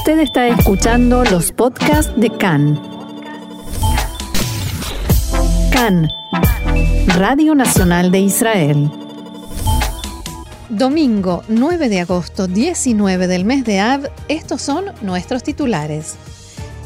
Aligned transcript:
Usted 0.00 0.20
está 0.20 0.48
escuchando 0.48 1.24
los 1.24 1.52
podcasts 1.52 2.10
de 2.16 2.30
CAN. 2.30 2.80
CAN, 5.70 6.08
Radio 7.18 7.54
Nacional 7.54 8.10
de 8.10 8.20
Israel. 8.20 8.90
Domingo 10.70 11.42
9 11.48 11.90
de 11.90 12.00
agosto, 12.00 12.46
19 12.46 13.26
del 13.26 13.44
mes 13.44 13.62
de 13.66 13.80
Av, 13.80 14.08
estos 14.28 14.62
son 14.62 14.86
nuestros 15.02 15.42
titulares. 15.42 16.14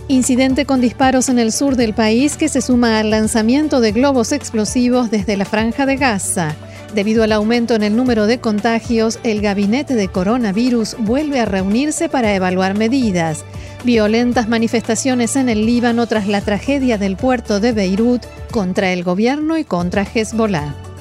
Incidente 0.08 0.66
con 0.66 0.80
disparos 0.80 1.28
en 1.28 1.38
el 1.38 1.52
sur 1.52 1.76
del 1.76 1.94
país 1.94 2.36
que 2.36 2.48
se 2.48 2.60
suma 2.60 2.98
al 2.98 3.10
lanzamiento 3.10 3.80
de 3.80 3.92
globos 3.92 4.32
explosivos 4.32 5.12
desde 5.12 5.36
la 5.36 5.44
franja 5.44 5.86
de 5.86 5.96
Gaza. 5.98 6.56
Debido 6.94 7.24
al 7.24 7.32
aumento 7.32 7.74
en 7.74 7.82
el 7.82 7.96
número 7.96 8.26
de 8.26 8.38
contagios, 8.38 9.18
el 9.24 9.40
gabinete 9.40 9.96
de 9.96 10.06
coronavirus 10.06 10.94
vuelve 11.00 11.40
a 11.40 11.44
reunirse 11.44 12.08
para 12.08 12.32
evaluar 12.36 12.78
medidas. 12.78 13.44
Violentas 13.82 14.48
manifestaciones 14.48 15.34
en 15.34 15.48
el 15.48 15.66
Líbano 15.66 16.06
tras 16.06 16.28
la 16.28 16.40
tragedia 16.40 16.96
del 16.96 17.16
puerto 17.16 17.58
de 17.58 17.72
Beirut 17.72 18.22
contra 18.52 18.92
el 18.92 19.02
gobierno 19.02 19.58
y 19.58 19.64
contra 19.64 20.02
Hezbollah. 20.04 20.93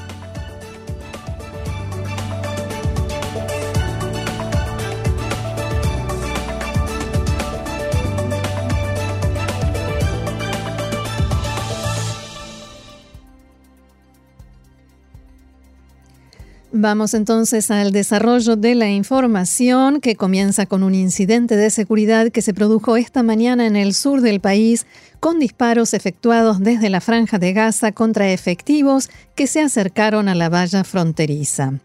Vamos 16.84 17.14
entonces 17.14 17.72
al 17.72 17.94
desarrollo 17.94 18.58
de 18.58 18.76
la 18.76 18.90
información 18.90 20.02
que 20.02 20.18
comienza 20.18 20.66
con 20.66 20.84
un 20.84 20.94
incidente 20.94 21.56
de 21.56 21.70
seguridad 21.70 22.30
que 22.30 22.42
se 22.42 22.54
produjo 22.54 22.98
esta 22.98 23.24
mañana 23.24 23.66
en 23.66 23.78
el 23.78 23.94
sur 23.94 24.20
del 24.20 24.42
país 24.42 24.86
con 25.22 25.40
disparos 25.40 25.94
efectuados 25.94 26.60
desde 26.60 26.90
la 26.90 27.00
franja 27.00 27.40
de 27.40 27.54
Gaza 27.54 27.94
contra 27.94 28.34
efectivos 28.34 29.10
que 29.34 29.48
se 29.48 29.62
acercaron 29.62 30.28
a 30.28 30.36
la 30.36 30.50
valla 30.50 30.84
fronteriza. 30.84 31.80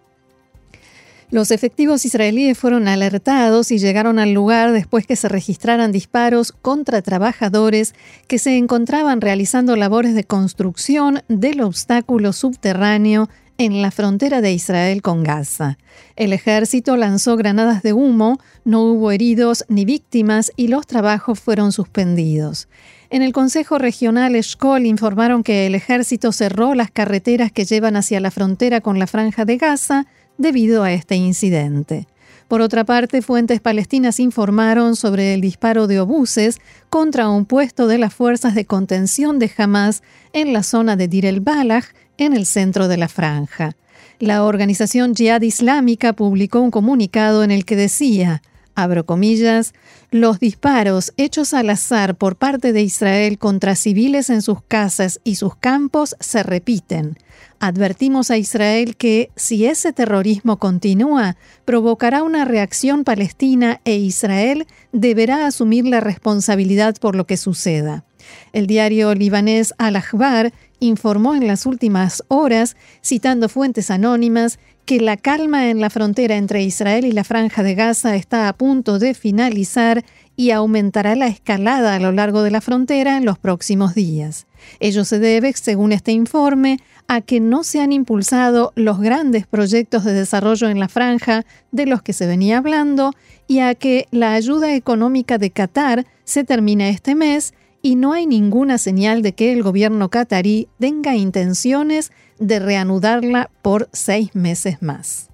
Los 1.30 1.52
efectivos 1.52 2.04
israelíes 2.04 2.58
fueron 2.58 2.88
alertados 2.88 3.70
y 3.70 3.78
llegaron 3.78 4.18
al 4.18 4.32
lugar 4.32 4.72
después 4.72 5.06
que 5.06 5.14
se 5.14 5.28
registraran 5.28 5.92
disparos 5.92 6.50
contra 6.50 7.02
trabajadores 7.02 7.94
que 8.26 8.40
se 8.40 8.56
encontraban 8.56 9.20
realizando 9.20 9.76
labores 9.76 10.16
de 10.16 10.24
construcción 10.24 11.22
del 11.28 11.60
obstáculo 11.60 12.32
subterráneo 12.32 13.28
en 13.58 13.82
la 13.82 13.90
frontera 13.90 14.40
de 14.40 14.52
Israel 14.52 15.02
con 15.02 15.24
Gaza. 15.24 15.78
El 16.14 16.32
ejército 16.32 16.96
lanzó 16.96 17.36
granadas 17.36 17.82
de 17.82 17.92
humo, 17.92 18.38
no 18.64 18.82
hubo 18.82 19.10
heridos 19.10 19.64
ni 19.68 19.84
víctimas 19.84 20.52
y 20.56 20.68
los 20.68 20.86
trabajos 20.86 21.40
fueron 21.40 21.72
suspendidos. 21.72 22.68
En 23.10 23.22
el 23.22 23.32
Consejo 23.32 23.78
Regional 23.78 24.36
Eshkol 24.36 24.86
informaron 24.86 25.42
que 25.42 25.66
el 25.66 25.74
ejército 25.74 26.30
cerró 26.30 26.74
las 26.74 26.92
carreteras 26.92 27.50
que 27.50 27.64
llevan 27.64 27.96
hacia 27.96 28.20
la 28.20 28.30
frontera 28.30 28.80
con 28.80 29.00
la 29.00 29.08
franja 29.08 29.44
de 29.44 29.56
Gaza 29.56 30.06
debido 30.38 30.84
a 30.84 30.92
este 30.92 31.16
incidente. 31.16 32.06
Por 32.46 32.62
otra 32.62 32.84
parte, 32.84 33.20
fuentes 33.22 33.60
palestinas 33.60 34.20
informaron 34.20 34.96
sobre 34.96 35.34
el 35.34 35.40
disparo 35.40 35.86
de 35.86 36.00
obuses 36.00 36.60
contra 36.88 37.28
un 37.28 37.44
puesto 37.44 37.88
de 37.88 37.98
las 37.98 38.14
fuerzas 38.14 38.54
de 38.54 38.64
contención 38.64 39.38
de 39.38 39.50
Hamas 39.56 40.02
en 40.32 40.54
la 40.54 40.62
zona 40.62 40.96
de 40.96 41.08
Dir 41.08 41.26
el-Balach, 41.26 41.86
en 42.18 42.34
el 42.34 42.44
centro 42.44 42.88
de 42.88 42.98
la 42.98 43.08
franja. 43.08 43.76
La 44.18 44.44
organización 44.44 45.14
Jihad 45.14 45.42
Islámica 45.42 46.12
publicó 46.12 46.60
un 46.60 46.70
comunicado 46.70 47.44
en 47.44 47.50
el 47.50 47.64
que 47.64 47.76
decía, 47.76 48.42
abro 48.74 49.06
comillas, 49.06 49.74
los 50.10 50.40
disparos 50.40 51.12
hechos 51.16 51.54
al 51.54 51.70
azar 51.70 52.16
por 52.16 52.36
parte 52.36 52.72
de 52.72 52.82
Israel 52.82 53.38
contra 53.38 53.76
civiles 53.76 54.30
en 54.30 54.42
sus 54.42 54.62
casas 54.62 55.20
y 55.24 55.36
sus 55.36 55.56
campos 55.56 56.16
se 56.20 56.42
repiten. 56.42 57.16
Advertimos 57.60 58.30
a 58.30 58.38
Israel 58.38 58.96
que, 58.96 59.30
si 59.34 59.66
ese 59.66 59.92
terrorismo 59.92 60.58
continúa, 60.58 61.36
provocará 61.64 62.22
una 62.22 62.44
reacción 62.44 63.02
palestina 63.02 63.80
e 63.84 63.96
Israel 63.96 64.66
deberá 64.92 65.46
asumir 65.46 65.84
la 65.84 66.00
responsabilidad 66.00 66.96
por 67.00 67.16
lo 67.16 67.26
que 67.26 67.36
suceda. 67.36 68.04
El 68.52 68.66
diario 68.66 69.14
libanés 69.14 69.74
Al-Akhbar 69.78 70.52
informó 70.80 71.34
en 71.34 71.46
las 71.46 71.66
últimas 71.66 72.22
horas, 72.28 72.76
citando 73.02 73.48
fuentes 73.48 73.90
anónimas, 73.90 74.58
que 74.88 75.00
la 75.00 75.18
calma 75.18 75.68
en 75.68 75.80
la 75.80 75.90
frontera 75.90 76.36
entre 76.36 76.62
Israel 76.62 77.04
y 77.04 77.12
la 77.12 77.22
franja 77.22 77.62
de 77.62 77.74
Gaza 77.74 78.16
está 78.16 78.48
a 78.48 78.54
punto 78.54 78.98
de 78.98 79.12
finalizar 79.12 80.02
y 80.34 80.50
aumentará 80.50 81.14
la 81.14 81.26
escalada 81.26 81.94
a 81.94 82.00
lo 82.00 82.10
largo 82.10 82.42
de 82.42 82.50
la 82.50 82.62
frontera 82.62 83.18
en 83.18 83.26
los 83.26 83.38
próximos 83.38 83.94
días. 83.94 84.46
Ello 84.80 85.04
se 85.04 85.18
debe, 85.18 85.52
según 85.52 85.92
este 85.92 86.12
informe, 86.12 86.78
a 87.06 87.20
que 87.20 87.38
no 87.38 87.64
se 87.64 87.80
han 87.80 87.92
impulsado 87.92 88.72
los 88.76 88.98
grandes 88.98 89.46
proyectos 89.46 90.04
de 90.04 90.14
desarrollo 90.14 90.70
en 90.70 90.80
la 90.80 90.88
franja 90.88 91.44
de 91.70 91.84
los 91.84 92.00
que 92.00 92.14
se 92.14 92.26
venía 92.26 92.58
hablando 92.58 93.12
y 93.46 93.58
a 93.58 93.74
que 93.74 94.06
la 94.10 94.32
ayuda 94.32 94.74
económica 94.74 95.36
de 95.36 95.50
Qatar 95.50 96.06
se 96.24 96.44
termina 96.44 96.88
este 96.88 97.14
mes 97.14 97.52
y 97.88 97.94
no 97.94 98.12
hay 98.12 98.26
ninguna 98.26 98.76
señal 98.76 99.22
de 99.22 99.32
que 99.32 99.50
el 99.50 99.62
gobierno 99.62 100.10
catarí 100.10 100.68
tenga 100.78 101.16
intenciones 101.16 102.12
de 102.38 102.58
reanudarla 102.58 103.50
por 103.62 103.88
seis 103.94 104.34
meses 104.34 104.82
más. 104.82 105.30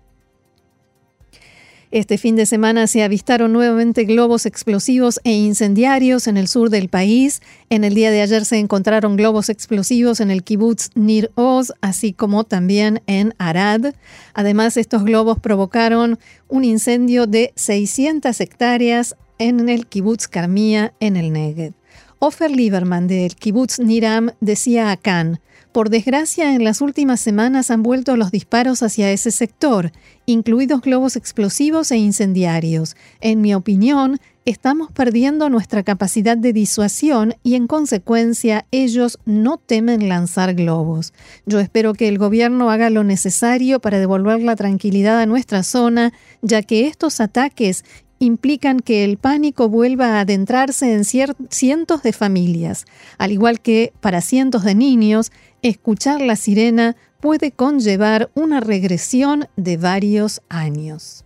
Este 1.91 2.17
fin 2.17 2.37
de 2.37 2.47
semana 2.47 2.87
se 2.87 3.03
avistaron 3.03 3.53
nuevamente 3.53 4.05
globos 4.05 4.47
explosivos 4.47 5.19
e 5.25 5.33
incendiarios 5.33 6.29
en 6.29 6.37
el 6.37 6.47
sur 6.47 6.71
del 6.71 6.89
país. 6.89 7.43
En 7.71 7.83
el 7.83 7.95
día 7.95 8.13
de 8.13 8.23
ayer 8.23 8.45
se 8.45 8.59
encontraron 8.59 9.17
globos 9.17 9.49
explosivos 9.49 10.21
en 10.21 10.31
el 10.31 10.45
kibbutz 10.45 10.91
Nir 10.95 11.33
Oz, 11.35 11.73
así 11.81 12.13
como 12.13 12.45
también 12.45 13.03
en 13.09 13.35
Arad. 13.39 13.95
Además, 14.33 14.77
estos 14.77 15.03
globos 15.03 15.41
provocaron 15.41 16.21
un 16.47 16.63
incendio 16.63 17.27
de 17.27 17.53
600 17.57 18.41
hectáreas 18.41 19.17
en 19.39 19.69
el 19.69 19.89
kibbutz 19.89 20.29
Karmia 20.29 20.95
en 21.01 21.17
el 21.17 21.33
Negev. 21.33 21.75
Ofer 22.19 22.51
Lieberman 22.51 23.07
del 23.07 23.37
kibbutz 23.37 23.79
Niram 23.79 24.31
decía 24.41 24.91
a 24.91 24.97
Khan, 24.97 25.41
por 25.75 25.91
desgracia, 25.91 26.55
en 26.55 26.63
las 26.63 26.81
últimas 26.81 27.21
semanas 27.21 27.69
han 27.73 27.83
vuelto 27.83 28.17
los 28.17 28.31
disparos 28.31 28.85
hacia 28.85 29.11
ese 29.11 29.33
sector, 29.33 29.91
incluidos 30.25 30.83
globos 30.83 31.17
explosivos 31.17 31.91
e 31.91 31.97
incendiarios. 31.97 32.95
En 33.21 33.41
mi 33.41 33.55
opinión, 33.57 34.21
estamos 34.45 34.93
perdiendo 34.93 35.49
nuestra 35.51 35.83
capacidad 35.83 36.37
de 36.37 36.53
disuasión 36.53 37.35
y 37.43 37.57
en 37.57 37.67
consecuencia 37.67 38.67
ellos 38.71 39.19
no 39.25 39.57
temen 39.57 40.09
lanzar 40.09 40.55
globos. 40.55 41.13
Yo 41.45 41.59
espero 41.59 41.95
que 41.95 42.07
el 42.07 42.19
gobierno 42.19 42.71
haga 42.71 42.89
lo 42.89 43.03
necesario 43.03 43.81
para 43.81 43.99
devolver 43.99 44.43
la 44.43 44.55
tranquilidad 44.55 45.19
a 45.19 45.27
nuestra 45.27 45.65
zona, 45.65 46.13
ya 46.41 46.63
que 46.63 46.87
estos 46.87 47.19
ataques 47.19 47.85
implican 48.25 48.81
que 48.81 49.05
el 49.05 49.19
pánico 49.19 49.69
vuelva 49.69 50.17
a 50.17 50.21
adentrarse 50.21 50.93
en 50.93 51.05
cientos 51.05 52.03
de 52.03 52.13
familias. 52.13 52.87
Al 53.19 53.33
igual 53.33 53.61
que 53.61 53.93
para 54.01 54.21
cientos 54.21 54.65
de 54.65 54.75
niños, 54.75 55.31
escuchar 55.63 56.21
la 56.21 56.37
sirena 56.37 56.97
puede 57.21 57.53
conllevar 57.53 58.31
una 58.35 58.61
regresión 58.61 59.47
de 59.57 59.77
varios 59.77 60.43
años. 60.49 61.25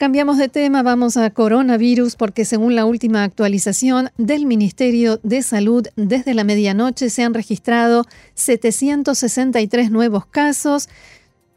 Cambiamos 0.00 0.38
de 0.38 0.48
tema, 0.48 0.82
vamos 0.82 1.18
a 1.18 1.28
coronavirus 1.28 2.16
porque 2.16 2.46
según 2.46 2.74
la 2.74 2.86
última 2.86 3.22
actualización 3.22 4.08
del 4.16 4.46
Ministerio 4.46 5.20
de 5.22 5.42
Salud, 5.42 5.86
desde 5.94 6.32
la 6.32 6.42
medianoche 6.42 7.10
se 7.10 7.22
han 7.22 7.34
registrado 7.34 8.06
763 8.32 9.90
nuevos 9.90 10.24
casos, 10.24 10.88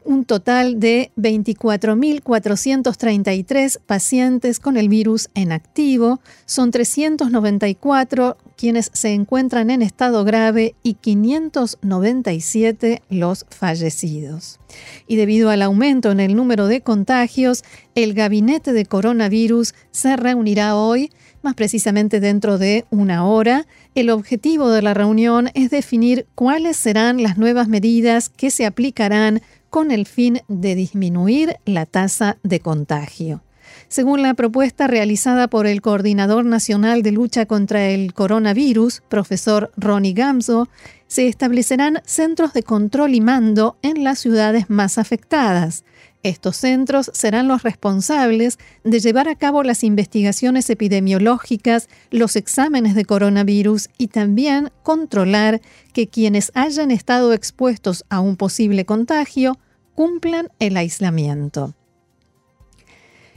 un 0.04 0.24
total 0.24 0.80
de 0.80 1.12
24.433 1.16 3.78
pacientes 3.84 4.60
con 4.60 4.76
el 4.76 4.88
virus 4.88 5.30
en 5.34 5.50
activo, 5.52 6.20
son 6.46 6.70
394 6.70 8.36
quienes 8.56 8.90
se 8.92 9.12
encuentran 9.12 9.70
en 9.70 9.82
estado 9.82 10.24
grave 10.24 10.74
y 10.82 10.94
597 10.94 13.02
los 13.10 13.46
fallecidos. 13.50 14.58
Y 15.06 15.16
debido 15.16 15.50
al 15.50 15.60
aumento 15.62 16.10
en 16.10 16.18
el 16.20 16.34
número 16.36 16.66
de 16.66 16.80
contagios, 16.80 17.62
el 17.94 18.14
gabinete 18.14 18.72
de 18.72 18.86
coronavirus 18.86 19.74
se 19.90 20.16
reunirá 20.16 20.76
hoy, 20.76 21.10
más 21.42 21.54
precisamente 21.54 22.20
dentro 22.20 22.56
de 22.58 22.84
una 22.90 23.26
hora. 23.26 23.66
El 23.94 24.10
objetivo 24.10 24.70
de 24.70 24.82
la 24.82 24.94
reunión 24.94 25.50
es 25.54 25.70
definir 25.70 26.26
cuáles 26.34 26.76
serán 26.76 27.22
las 27.22 27.36
nuevas 27.36 27.68
medidas 27.68 28.30
que 28.30 28.50
se 28.50 28.66
aplicarán 28.66 29.42
con 29.74 29.90
el 29.90 30.06
fin 30.06 30.40
de 30.46 30.76
disminuir 30.76 31.56
la 31.64 31.84
tasa 31.84 32.36
de 32.44 32.60
contagio. 32.60 33.42
Según 33.88 34.22
la 34.22 34.34
propuesta 34.34 34.86
realizada 34.86 35.48
por 35.48 35.66
el 35.66 35.82
Coordinador 35.82 36.44
Nacional 36.44 37.02
de 37.02 37.10
Lucha 37.10 37.46
contra 37.46 37.88
el 37.88 38.14
Coronavirus, 38.14 39.02
profesor 39.08 39.72
Ronnie 39.76 40.12
Gamzo, 40.12 40.68
se 41.08 41.26
establecerán 41.26 42.02
centros 42.04 42.52
de 42.52 42.62
control 42.62 43.16
y 43.16 43.20
mando 43.20 43.76
en 43.82 44.04
las 44.04 44.20
ciudades 44.20 44.70
más 44.70 44.96
afectadas. 44.96 45.82
Estos 46.24 46.56
centros 46.56 47.10
serán 47.12 47.48
los 47.48 47.62
responsables 47.62 48.58
de 48.82 48.98
llevar 48.98 49.28
a 49.28 49.36
cabo 49.36 49.62
las 49.62 49.84
investigaciones 49.84 50.70
epidemiológicas, 50.70 51.90
los 52.10 52.34
exámenes 52.36 52.94
de 52.94 53.04
coronavirus 53.04 53.90
y 53.98 54.08
también 54.08 54.70
controlar 54.82 55.60
que 55.92 56.08
quienes 56.08 56.50
hayan 56.54 56.90
estado 56.90 57.34
expuestos 57.34 58.06
a 58.08 58.20
un 58.20 58.36
posible 58.36 58.86
contagio 58.86 59.58
cumplan 59.94 60.48
el 60.60 60.78
aislamiento. 60.78 61.74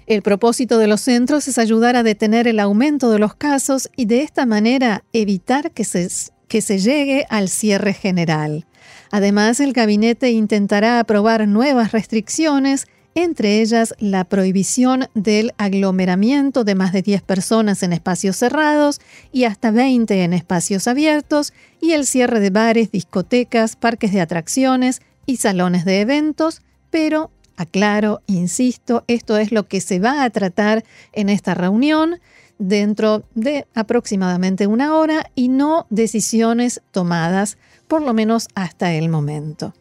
El 0.05 0.21
propósito 0.21 0.77
de 0.77 0.87
los 0.87 1.01
centros 1.01 1.49
es 1.49 1.57
ayudar 1.57 1.97
a 1.97 2.03
detener 2.03 2.47
el 2.47 2.61
aumento 2.61 3.11
de 3.11 3.19
los 3.19 3.35
casos 3.35 3.89
y 3.97 4.05
de 4.05 4.21
esta 4.21 4.45
manera 4.45 5.03
evitar 5.11 5.71
que 5.71 5.83
se, 5.83 6.07
que 6.47 6.61
se 6.61 6.79
llegue 6.79 7.25
al 7.29 7.49
cierre 7.49 7.93
general. 7.93 8.65
Además, 9.11 9.59
el 9.59 9.73
gabinete 9.73 10.31
intentará 10.31 10.99
aprobar 10.99 11.47
nuevas 11.47 11.91
restricciones, 11.91 12.87
entre 13.15 13.61
ellas 13.61 13.95
la 13.99 14.25
prohibición 14.25 15.07
del 15.15 15.53
aglomeramiento 15.57 16.63
de 16.63 16.75
más 16.75 16.93
de 16.93 17.01
10 17.01 17.23
personas 17.23 17.81
en 17.81 17.93
espacios 17.93 18.37
cerrados 18.37 19.01
y 19.31 19.45
hasta 19.45 19.71
20 19.71 20.23
en 20.23 20.33
espacios 20.33 20.87
abiertos, 20.87 21.53
y 21.81 21.93
el 21.93 22.05
cierre 22.05 22.39
de 22.39 22.51
bares, 22.51 22.91
discotecas, 22.91 23.75
parques 23.75 24.11
de 24.11 24.21
atracciones 24.21 25.01
y 25.25 25.37
salones 25.37 25.83
de 25.83 26.01
eventos, 26.01 26.61
pero 26.89 27.31
aclaro, 27.55 28.21
insisto, 28.27 29.03
esto 29.07 29.37
es 29.37 29.51
lo 29.51 29.67
que 29.67 29.81
se 29.81 29.99
va 29.99 30.23
a 30.23 30.29
tratar 30.29 30.83
en 31.11 31.29
esta 31.29 31.55
reunión 31.55 32.19
dentro 32.59 33.23
de 33.35 33.67
aproximadamente 33.75 34.67
una 34.67 34.95
hora 34.95 35.31
y 35.35 35.49
no 35.49 35.85
decisiones 35.89 36.81
tomadas 36.91 37.57
por 37.87 38.01
lo 38.01 38.13
menos 38.13 38.47
hasta 38.55 38.93
el 38.93 39.09
momento. 39.09 39.73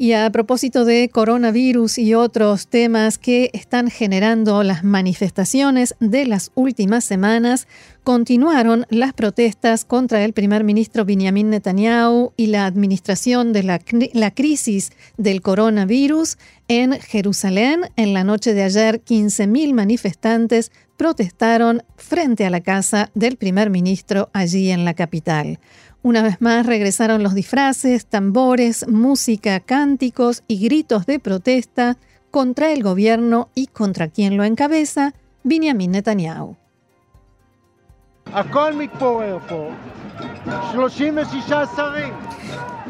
Y 0.00 0.12
a 0.12 0.30
propósito 0.30 0.84
de 0.84 1.10
coronavirus 1.12 1.98
y 1.98 2.14
otros 2.14 2.68
temas 2.68 3.18
que 3.18 3.50
están 3.52 3.90
generando 3.90 4.62
las 4.62 4.84
manifestaciones 4.84 5.96
de 5.98 6.24
las 6.24 6.52
últimas 6.54 7.04
semanas, 7.04 7.66
continuaron 8.04 8.86
las 8.90 9.12
protestas 9.12 9.84
contra 9.84 10.24
el 10.24 10.34
primer 10.34 10.62
ministro 10.62 11.04
Benjamin 11.04 11.50
Netanyahu 11.50 12.32
y 12.36 12.46
la 12.46 12.66
administración 12.66 13.52
de 13.52 13.64
la, 13.64 13.80
la, 14.12 14.30
crisis 14.30 14.92
del 15.16 15.42
coronavirus 15.42 16.38
en 16.68 16.92
Jerusalén. 17.00 17.80
En 17.96 18.14
la 18.14 18.22
noche 18.22 18.54
de 18.54 18.62
ayer, 18.62 19.02
15.000 19.02 19.74
manifestantes 19.74 20.70
protestaron 20.96 21.82
frente 21.96 22.46
a 22.46 22.50
la 22.50 22.60
casa 22.60 23.10
del 23.14 23.36
primer 23.36 23.68
ministro 23.68 24.30
allí 24.32 24.70
en 24.70 24.84
la 24.84 24.94
capital. 24.94 25.58
Una 26.02 26.22
vez 26.22 26.40
más 26.40 26.64
regresaron 26.64 27.22
los 27.22 27.34
disfraces, 27.34 28.06
tambores, 28.06 28.86
música, 28.88 29.60
cánticos 29.60 30.44
y 30.46 30.60
gritos 30.64 31.06
de 31.06 31.18
protesta 31.18 31.96
contra 32.30 32.72
el 32.72 32.82
gobierno 32.82 33.48
y 33.54 33.66
contra 33.66 34.08
quien 34.08 34.36
lo 34.36 34.44
encabeza, 34.44 35.14
Benjamin 35.42 35.92
Netanyahu. 35.92 36.56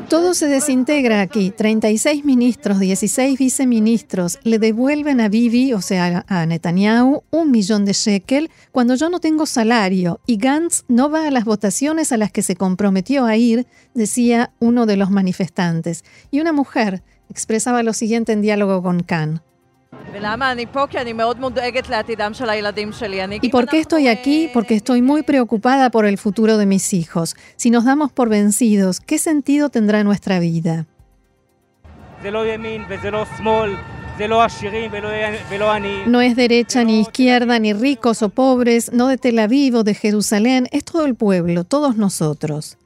Todo 0.08 0.32
se 0.32 0.48
desintegra 0.48 1.20
aquí. 1.20 1.50
36 1.50 2.24
ministros, 2.24 2.80
16 2.80 3.38
viceministros 3.38 4.38
le 4.42 4.58
devuelven 4.58 5.20
a 5.20 5.28
Bibi, 5.28 5.74
o 5.74 5.82
sea, 5.82 6.24
a 6.26 6.46
Netanyahu, 6.46 7.24
un 7.30 7.50
millón 7.50 7.84
de 7.84 7.92
shekel 7.92 8.50
cuando 8.72 8.94
yo 8.94 9.10
no 9.10 9.20
tengo 9.20 9.44
salario 9.44 10.20
y 10.24 10.38
Gantz 10.38 10.84
no 10.88 11.10
va 11.10 11.26
a 11.26 11.30
las 11.30 11.44
votaciones 11.44 12.10
a 12.10 12.16
las 12.16 12.32
que 12.32 12.40
se 12.40 12.56
comprometió 12.56 13.26
a 13.26 13.36
ir, 13.36 13.66
decía 13.92 14.50
uno 14.60 14.86
de 14.86 14.96
los 14.96 15.10
manifestantes. 15.10 16.04
Y 16.30 16.40
una 16.40 16.54
mujer 16.54 17.02
expresaba 17.28 17.82
lo 17.82 17.92
siguiente 17.92 18.32
en 18.32 18.40
diálogo 18.40 18.82
con 18.82 19.02
Khan. 19.02 19.42
¿Y 23.42 23.48
por 23.50 23.66
qué 23.66 23.78
estoy 23.80 24.08
aquí? 24.08 24.50
Porque 24.52 24.74
estoy 24.74 25.02
muy 25.02 25.22
preocupada 25.22 25.90
por 25.90 26.06
el 26.06 26.18
futuro 26.18 26.56
de 26.56 26.66
mis 26.66 26.94
hijos. 26.94 27.36
Si 27.56 27.70
nos 27.70 27.84
damos 27.84 28.12
por 28.12 28.28
vencidos, 28.28 29.00
¿qué 29.00 29.18
sentido 29.18 29.68
tendrá 29.68 30.04
nuestra 30.04 30.38
vida? 30.38 30.86
No 36.06 36.20
es 36.20 36.34
derecha 36.34 36.82
ni 36.82 37.00
izquierda, 37.00 37.58
ni 37.58 37.72
ricos 37.72 38.22
o 38.22 38.30
pobres, 38.30 38.92
no 38.92 39.06
de 39.08 39.18
Tel 39.18 39.38
Aviv 39.38 39.76
o 39.76 39.84
de 39.84 39.94
Jerusalén, 39.94 40.68
es 40.72 40.84
todo 40.84 41.04
el 41.04 41.14
pueblo, 41.14 41.64
todos 41.64 41.96
nosotros. 41.96 42.77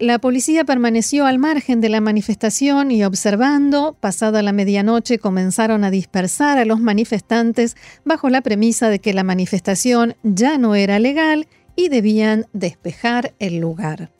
La 0.00 0.20
policía 0.20 0.64
permaneció 0.64 1.26
al 1.26 1.40
margen 1.40 1.80
de 1.80 1.88
la 1.88 2.00
manifestación 2.00 2.92
y 2.92 3.02
observando, 3.02 3.96
pasada 3.98 4.42
la 4.42 4.52
medianoche 4.52 5.18
comenzaron 5.18 5.82
a 5.82 5.90
dispersar 5.90 6.56
a 6.58 6.64
los 6.64 6.78
manifestantes 6.78 7.76
bajo 8.04 8.28
la 8.30 8.40
premisa 8.40 8.90
de 8.90 9.00
que 9.00 9.12
la 9.12 9.24
manifestación 9.24 10.14
ya 10.22 10.56
no 10.56 10.76
era 10.76 11.00
legal 11.00 11.48
y 11.74 11.88
debían 11.88 12.46
despejar 12.52 13.34
el 13.40 13.58
lugar. 13.58 14.12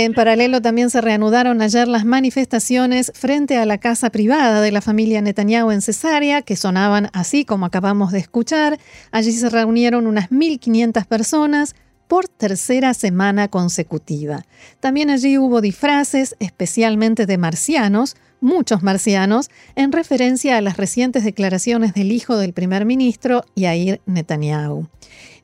En 0.00 0.14
paralelo 0.14 0.62
también 0.62 0.90
se 0.90 1.00
reanudaron 1.00 1.60
ayer 1.60 1.88
las 1.88 2.04
manifestaciones 2.04 3.10
frente 3.16 3.56
a 3.56 3.66
la 3.66 3.78
casa 3.78 4.10
privada 4.10 4.60
de 4.60 4.70
la 4.70 4.80
familia 4.80 5.20
Netanyahu 5.20 5.72
en 5.72 5.82
Cesarea, 5.82 6.42
que 6.42 6.54
sonaban 6.54 7.10
así 7.12 7.44
como 7.44 7.66
acabamos 7.66 8.12
de 8.12 8.20
escuchar. 8.20 8.78
Allí 9.10 9.32
se 9.32 9.50
reunieron 9.50 10.06
unas 10.06 10.30
1.500 10.30 11.04
personas 11.04 11.74
por 12.06 12.28
tercera 12.28 12.94
semana 12.94 13.48
consecutiva. 13.48 14.44
También 14.78 15.10
allí 15.10 15.36
hubo 15.36 15.60
disfraces, 15.60 16.36
especialmente 16.38 17.26
de 17.26 17.36
marcianos, 17.36 18.14
muchos 18.40 18.84
marcianos, 18.84 19.50
en 19.74 19.90
referencia 19.90 20.58
a 20.58 20.60
las 20.60 20.76
recientes 20.76 21.24
declaraciones 21.24 21.92
del 21.94 22.12
hijo 22.12 22.36
del 22.36 22.52
primer 22.52 22.84
ministro, 22.84 23.44
Yair 23.56 24.00
Netanyahu. 24.06 24.86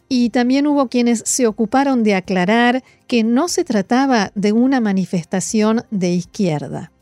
Y 0.08 0.30
también 0.30 0.66
hubo 0.66 0.88
quienes 0.88 1.22
se 1.26 1.46
ocuparon 1.46 2.02
de 2.02 2.14
aclarar 2.14 2.82
que 3.06 3.24
no 3.24 3.48
se 3.48 3.64
trataba 3.64 4.32
de 4.34 4.52
una 4.52 4.80
manifestación 4.80 5.82
de 5.90 6.10
izquierda. 6.10 6.92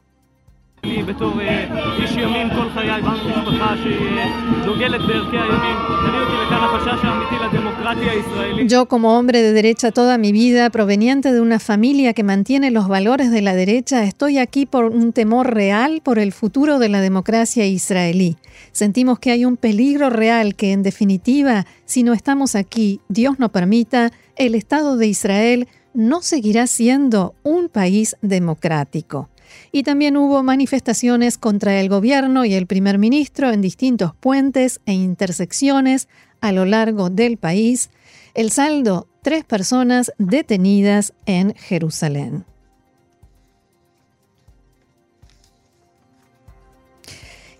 Yo 8.67 8.87
como 8.87 9.17
hombre 9.17 9.43
de 9.43 9.52
derecha 9.52 9.93
toda 9.93 10.19
mi 10.19 10.32
vida, 10.32 10.71
proveniente 10.71 11.33
de 11.33 11.40
una 11.40 11.61
familia 11.61 12.14
que 12.14 12.25
mantiene 12.25 12.73
los 12.73 12.88
valores 12.88 13.30
de 13.30 13.42
la 13.42 13.54
derecha, 13.54 14.02
estoy 14.02 14.38
aquí 14.38 14.66
por 14.66 14.87
un 14.87 15.12
temor 15.12 15.54
real 15.54 16.00
por 16.02 16.18
el 16.18 16.33
futuro 16.33 16.80
de 16.80 16.88
la 16.88 17.00
democracia 17.00 17.64
israelí. 17.64 18.37
Sentimos 18.73 19.21
que 19.21 19.30
hay 19.30 19.45
un 19.45 19.57
peligro 19.57 20.11
real 20.11 20.57
que 20.57 20.73
en 20.73 20.83
definitiva, 20.83 21.64
si 21.85 22.02
no 22.02 22.12
estamos 22.12 22.57
aquí, 22.57 23.00
Dios 23.09 23.38
no 23.38 23.52
permita, 23.52 24.11
el 24.35 24.57
Estado 24.57 24.97
de 24.97 25.07
Israel 25.07 25.68
no 25.95 26.23
seguirá 26.23 26.66
siendo 26.66 27.37
un 27.45 27.68
país 27.68 28.16
democrático 28.21 29.28
y 29.73 29.82
también 29.82 30.16
hubo 30.16 30.42
manifestaciones 30.42 31.38
contra 31.38 31.80
el 31.80 31.88
gobierno 31.88 32.44
y 32.44 32.54
el 32.54 32.66
primer 32.66 32.99
ministro 32.99 33.50
en 33.50 33.61
distintos 33.61 34.14
puentes 34.14 34.80
e 34.87 34.92
intersecciones 34.92 36.09
a 36.40 36.52
lo 36.52 36.64
largo 36.64 37.11
del 37.11 37.37
país. 37.38 37.90
El 38.35 38.50
saldo, 38.50 39.09
tres 39.23 39.44
personas 39.44 40.12
detenidas 40.18 41.14
en 41.26 41.54
Jerusalén. 41.54 42.44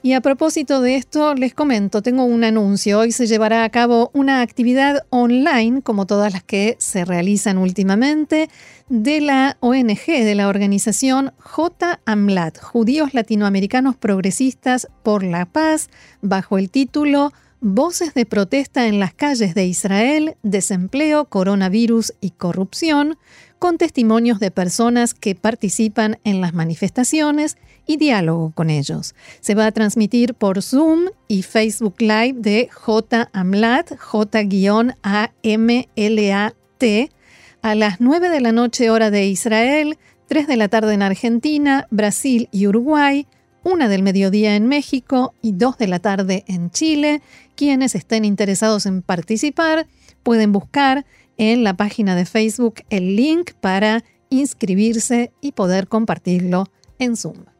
Y 0.05 0.15
a 0.15 0.21
propósito 0.21 0.81
de 0.81 0.97
esto, 0.97 1.37
les 1.37 1.55
comento, 1.55 2.03
tengo 2.03 2.25
un 2.25 2.43
anuncio. 2.43 2.99
Hoy 2.99 3.13
se 3.13 3.29
llevará 3.29 3.63
a 3.63 3.69
cabo 3.69 4.11
una 4.15 4.41
actividad 4.41 5.07
online, 5.11 5.81
como 5.81 6.07
todas 6.07 6.33
las 6.33 6.43
que 6.43 6.75
se 6.81 7.05
realizan 7.05 7.57
últimamente, 7.57 8.51
de 8.89 9.21
la 9.21 9.57
ONG, 9.61 10.07
de 10.07 10.35
la 10.35 10.49
organización 10.49 11.33
J. 11.39 12.01
AMLAT, 12.05 12.59
Judíos 12.59 13.15
Latinoamericanos 13.15 13.95
Progresistas 13.95 14.89
por 15.05 15.23
la 15.23 15.47
Paz, 15.47 15.89
bajo 16.21 16.59
el 16.59 16.69
título 16.69 17.33
Voces 17.61 18.13
de 18.13 18.27
protesta 18.27 18.89
en 18.89 18.99
las 18.99 19.15
calles 19.15 19.55
de 19.55 19.67
Israel, 19.67 20.35
desempleo, 20.43 21.27
coronavirus 21.27 22.13
y 22.21 22.31
corrupción, 22.31 23.19
con 23.61 23.79
testimonios 23.79 24.41
de 24.41 24.51
personas 24.51 25.15
que 25.15 25.37
participan 25.37 26.19
en 26.25 26.41
las 26.41 26.55
manifestaciones 26.55 27.57
y 27.87 27.97
diálogo 27.97 28.53
con 28.55 28.71
ellos. 28.71 29.15
Se 29.41 29.55
va 29.55 29.67
a 29.67 29.73
transmitir 29.73 30.35
por 30.35 30.63
Zoom 30.63 31.07
y 31.29 31.43
Facebook 31.43 31.97
Live 32.01 32.35
de 32.37 32.69
J 32.73 33.29
AMLAT, 33.33 33.97
J-A-M-L-A-T, 33.99 35.01
a 37.63 37.75
las 37.75 38.01
9 38.01 38.29
de 38.29 38.41
la 38.41 38.53
noche 38.53 38.91
hora 38.91 39.11
de 39.11 39.27
Israel, 39.27 39.99
3 40.29 40.47
de 40.47 40.57
la 40.57 40.69
tarde 40.69 40.95
en 40.95 41.03
Argentina, 41.03 41.87
Brasil 41.91 42.49
y 42.51 42.67
Uruguay, 42.67 43.27
1 43.65 43.89
del 43.89 44.03
mediodía 44.03 44.57
en 44.57 44.67
México 44.67 45.35
y 45.43 45.53
2 45.53 45.79
de 45.79 45.87
la 45.87 46.01
tarde 46.01 46.45
en 46.49 46.71
Chile. 46.71 47.23
Quienes 47.55 47.95
estén 47.95 48.25
interesados 48.25 48.87
en 48.87 49.03
participar 49.03 49.87
Pueden 50.23 50.53
buscar 50.53 51.05
en 51.37 51.65
la 51.65 51.75
página 51.75 52.15
de 52.15 52.25
Facebook 52.25 52.83
el 52.91 53.17
link 53.17 53.53
para 53.61 54.05
inscribirse 54.31 55.33
y 55.41 55.53
poder 55.53 55.89
compartirlo 55.89 56.67
en 56.99 57.17
Zoom. 57.17 57.52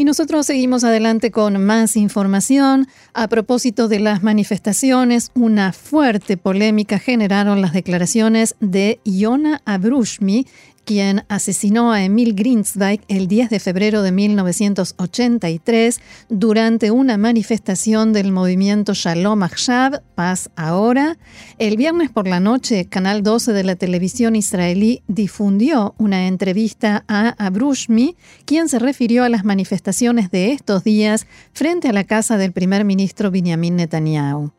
Y 0.00 0.04
nosotros 0.04 0.46
seguimos 0.46 0.82
adelante 0.82 1.30
con 1.30 1.62
más 1.62 1.94
información. 1.94 2.88
A 3.12 3.28
propósito 3.28 3.86
de 3.86 4.00
las 4.00 4.22
manifestaciones, 4.22 5.30
una 5.34 5.74
fuerte 5.74 6.38
polémica 6.38 6.98
generaron 6.98 7.60
las 7.60 7.74
declaraciones 7.74 8.56
de 8.60 8.98
Yona 9.04 9.60
Abrushmi, 9.66 10.46
quien 10.84 11.24
asesinó 11.28 11.92
a 11.92 12.04
Emil 12.04 12.34
Grinsweig 12.34 13.00
el 13.08 13.28
10 13.28 13.50
de 13.50 13.60
febrero 13.60 14.02
de 14.02 14.12
1983 14.12 16.00
durante 16.28 16.90
una 16.90 17.16
manifestación 17.16 18.12
del 18.12 18.32
movimiento 18.32 18.94
Shalom 18.94 19.42
Achshav, 19.42 20.02
Paz 20.14 20.50
Ahora. 20.56 21.16
El 21.58 21.76
viernes 21.76 22.10
por 22.10 22.26
la 22.26 22.40
noche, 22.40 22.86
Canal 22.86 23.22
12 23.22 23.52
de 23.52 23.64
la 23.64 23.76
televisión 23.76 24.36
israelí 24.36 25.02
difundió 25.06 25.94
una 25.98 26.26
entrevista 26.26 27.04
a 27.08 27.34
Abrushmi, 27.44 28.16
quien 28.44 28.68
se 28.68 28.78
refirió 28.78 29.24
a 29.24 29.28
las 29.28 29.44
manifestaciones 29.44 30.30
de 30.30 30.52
estos 30.52 30.84
días 30.84 31.26
frente 31.52 31.88
a 31.88 31.92
la 31.92 32.04
casa 32.04 32.36
del 32.36 32.52
primer 32.52 32.84
ministro 32.84 33.30
Benjamin 33.30 33.76
Netanyahu. 33.76 34.52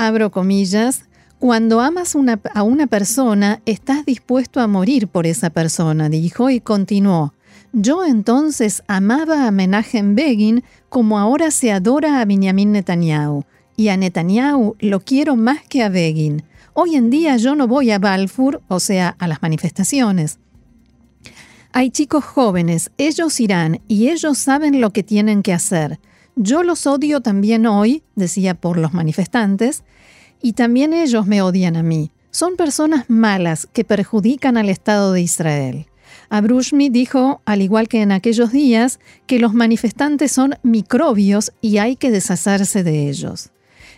Abro 0.00 0.30
comillas, 0.30 1.07
cuando 1.38 1.80
amas 1.80 2.16
a 2.54 2.62
una 2.62 2.86
persona, 2.88 3.62
estás 3.64 4.04
dispuesto 4.04 4.60
a 4.60 4.66
morir 4.66 5.08
por 5.08 5.26
esa 5.26 5.50
persona, 5.50 6.08
dijo 6.08 6.50
y 6.50 6.60
continuó. 6.60 7.32
Yo 7.72 8.04
entonces 8.04 8.82
amaba 8.88 9.46
a 9.46 9.50
Menachem 9.50 10.14
Begin 10.14 10.64
como 10.88 11.18
ahora 11.18 11.50
se 11.50 11.70
adora 11.70 12.20
a 12.20 12.24
Benjamin 12.24 12.72
Netanyahu, 12.72 13.44
y 13.76 13.88
a 13.88 13.96
Netanyahu 13.96 14.76
lo 14.80 15.00
quiero 15.00 15.36
más 15.36 15.60
que 15.68 15.82
a 15.82 15.88
Begin. 15.88 16.42
Hoy 16.72 16.96
en 16.96 17.10
día 17.10 17.36
yo 17.36 17.54
no 17.54 17.68
voy 17.68 17.92
a 17.92 17.98
Balfour, 17.98 18.62
o 18.68 18.80
sea, 18.80 19.14
a 19.18 19.28
las 19.28 19.42
manifestaciones. 19.42 20.38
Hay 21.72 21.90
chicos 21.90 22.24
jóvenes, 22.24 22.90
ellos 22.98 23.38
irán 23.38 23.80
y 23.86 24.08
ellos 24.08 24.38
saben 24.38 24.80
lo 24.80 24.90
que 24.90 25.04
tienen 25.04 25.42
que 25.42 25.52
hacer. 25.52 26.00
Yo 26.34 26.62
los 26.62 26.86
odio 26.86 27.20
también 27.20 27.66
hoy, 27.66 28.02
decía 28.16 28.54
por 28.54 28.78
los 28.78 28.94
manifestantes, 28.94 29.84
y 30.42 30.52
también 30.52 30.92
ellos 30.92 31.26
me 31.26 31.42
odian 31.42 31.76
a 31.76 31.82
mí. 31.82 32.10
Son 32.30 32.56
personas 32.56 33.04
malas 33.08 33.68
que 33.72 33.84
perjudican 33.84 34.56
al 34.56 34.68
Estado 34.68 35.12
de 35.12 35.22
Israel. 35.22 35.86
Abrushmi 36.30 36.90
dijo, 36.90 37.40
al 37.46 37.62
igual 37.62 37.88
que 37.88 38.02
en 38.02 38.12
aquellos 38.12 38.52
días, 38.52 39.00
que 39.26 39.38
los 39.38 39.54
manifestantes 39.54 40.32
son 40.32 40.54
microbios 40.62 41.52
y 41.60 41.78
hay 41.78 41.96
que 41.96 42.10
deshacerse 42.10 42.84
de 42.84 43.08
ellos. 43.08 43.50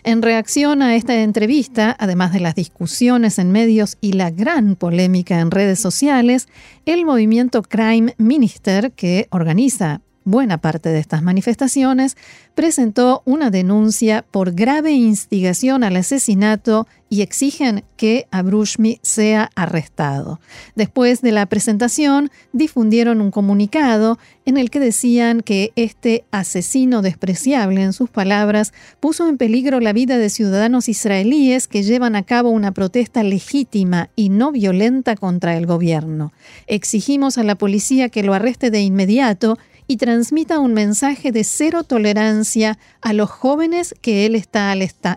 En 0.03 0.23
reacción 0.23 0.81
a 0.81 0.95
esta 0.95 1.21
entrevista, 1.21 1.95
además 1.99 2.33
de 2.33 2.39
las 2.39 2.55
discusiones 2.55 3.37
en 3.37 3.51
medios 3.51 3.97
y 4.01 4.13
la 4.13 4.31
gran 4.31 4.75
polémica 4.75 5.39
en 5.39 5.51
redes 5.51 5.79
sociales, 5.79 6.47
el 6.85 7.05
movimiento 7.05 7.61
Crime 7.61 8.15
Minister, 8.17 8.91
que 8.93 9.27
organiza 9.29 10.01
buena 10.23 10.57
parte 10.59 10.89
de 10.89 10.99
estas 10.99 11.23
manifestaciones, 11.23 12.17
presentó 12.55 13.21
una 13.25 13.49
denuncia 13.49 14.25
por 14.29 14.53
grave 14.53 14.91
instigación 14.91 15.83
al 15.83 15.95
asesinato 15.95 16.87
y 17.09 17.21
exigen 17.21 17.83
que 17.97 18.25
Abrushmi 18.31 18.99
sea 19.01 19.49
arrestado. 19.55 20.39
Después 20.75 21.21
de 21.21 21.33
la 21.33 21.45
presentación, 21.45 22.31
difundieron 22.53 23.19
un 23.19 23.31
comunicado 23.31 24.17
en 24.45 24.57
el 24.57 24.69
que 24.69 24.79
decían 24.79 25.41
que 25.41 25.73
este 25.75 26.23
asesino 26.31 27.01
despreciable, 27.01 27.83
en 27.83 27.91
sus 27.91 28.09
palabras, 28.09 28.73
puso 29.01 29.27
en 29.27 29.37
peligro 29.37 29.81
la 29.81 29.91
vida 29.91 30.17
de 30.17 30.29
ciudadanos 30.29 30.87
israelíes 30.87 31.67
que 31.67 31.83
llevan 31.83 32.15
a 32.15 32.23
cabo 32.23 32.49
una 32.49 32.71
protesta 32.71 33.23
legítima 33.23 34.09
y 34.15 34.29
no 34.29 34.53
violenta 34.53 35.17
contra 35.17 35.57
el 35.57 35.65
gobierno. 35.65 36.31
Exigimos 36.67 37.37
a 37.37 37.43
la 37.43 37.55
policía 37.55 38.07
que 38.07 38.23
lo 38.23 38.33
arreste 38.33 38.71
de 38.71 38.81
inmediato 38.81 39.57
y 39.91 39.97
transmita 39.97 40.59
un 40.59 40.73
mensaje 40.73 41.33
de 41.33 41.43
cero 41.43 41.83
tolerancia 41.83 42.79
a 43.01 43.11
los 43.11 43.29
jóvenes 43.29 43.93
que 43.99 44.25
él 44.25 44.35
está 44.35 44.71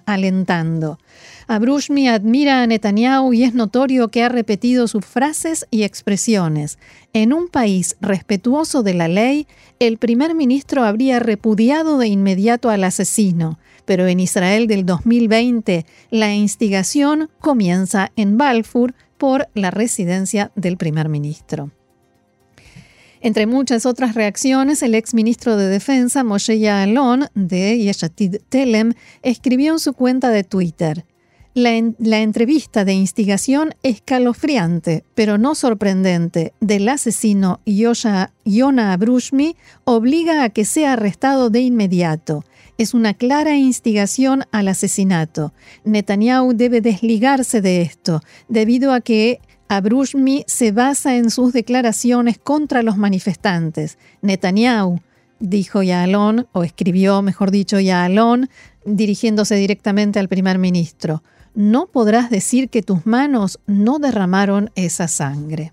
alentando. 0.05 0.99
Abrushmi 1.47 2.09
admira 2.09 2.61
a 2.61 2.67
Netanyahu 2.67 3.33
y 3.35 3.45
es 3.45 3.55
notorio 3.55 4.09
que 4.09 4.25
ha 4.25 4.29
repetido 4.29 4.89
sus 4.89 5.07
frases 5.07 5.69
y 5.71 5.85
expresiones. 5.85 6.81
En 7.13 7.33
un 7.33 7.47
país 7.47 7.97
respetuoso 8.01 8.83
de 8.83 8.95
la 8.95 9.07
ley, 9.07 9.47
el 9.79 9.97
primer 9.97 10.35
ministro 10.35 10.83
habría 10.83 11.21
repudiado 11.21 11.97
de 11.97 12.09
inmediato 12.09 12.69
al 12.69 12.83
asesino, 12.83 13.61
pero 13.85 14.09
en 14.09 14.19
Israel 14.19 14.67
del 14.67 14.85
2020 14.85 15.87
la 16.11 16.35
instigación 16.35 17.31
comienza 17.39 18.11
en 18.17 18.39
Balfour 18.39 18.93
por 19.19 19.47
la 19.55 19.71
residencia 19.71 20.51
del 20.57 20.77
primer 20.77 21.09
ministro. 21.09 21.71
Entre 23.25 23.47
muchas 23.47 23.87
otras 23.87 24.15
reacciones, 24.15 24.83
el 24.83 24.95
ex 24.95 25.15
ministro 25.15 25.57
de 25.57 25.67
Defensa, 25.67 26.23
Moshe 26.23 26.59
Yaalon, 26.59 27.25
de 27.35 27.79
Yeshatid 27.79 28.37
Telem, 28.51 28.93
escribió 29.23 29.73
en 29.73 29.79
su 29.79 29.95
cuenta 29.95 30.29
de 30.29 30.45
Twitter: 30.45 31.07
la, 31.55 31.71
la, 31.99 32.21
entrevista 32.21 32.85
de 32.85 32.93
instigación 32.93 33.77
escalofriante, 33.83 35.05
pero 35.15 35.39
no 35.39 35.55
sorprendente, 35.55 36.53
del 36.61 36.87
asesino 36.87 37.61
Yona 37.65 38.93
Abrushmi 38.93 39.57
obliga 39.85 40.45
a 40.45 40.51
que 40.51 40.67
sea 40.67 40.93
arrestado 40.93 41.49
de 41.49 41.61
inmediato. 41.61 42.45
Es 42.77 42.93
una 42.93 43.15
clara 43.15 43.57
instigación 43.57 44.45
al 44.53 44.69
asesinato. 44.69 45.55
Netanyahu 45.87 46.53
debe 46.53 46.83
desligarse 46.83 47.63
de 47.63 47.81
esto, 47.81 48.21
debido 48.49 48.93
a 48.93 49.01
que 49.01 49.41
Abrushmi 49.69 50.45
se 50.47 50.73
basa 50.73 51.17
en 51.17 51.31
sus 51.31 51.53
declaraciones 51.53 52.39
contra 52.39 52.83
los 52.83 52.97
manifestantes. 52.97 53.99
Netanyahu, 54.23 55.01
dijo 55.41 55.83
Yaalon, 55.83 56.47
o 56.53 56.65
escribió, 56.65 57.23
mejor 57.23 57.51
dicho, 57.51 57.81
Yaalon, 57.81 58.49
dirigiéndose 58.85 59.55
directamente 59.57 60.19
al 60.19 60.29
primer 60.29 60.59
ministro, 60.59 61.23
no 61.55 61.87
podrás 61.87 62.31
decir 62.31 62.69
que 62.69 62.83
tus 62.83 63.07
manos 63.07 63.61
no 63.67 63.99
derramaron 63.99 64.71
esa 64.75 65.09
sangre. 65.09 65.73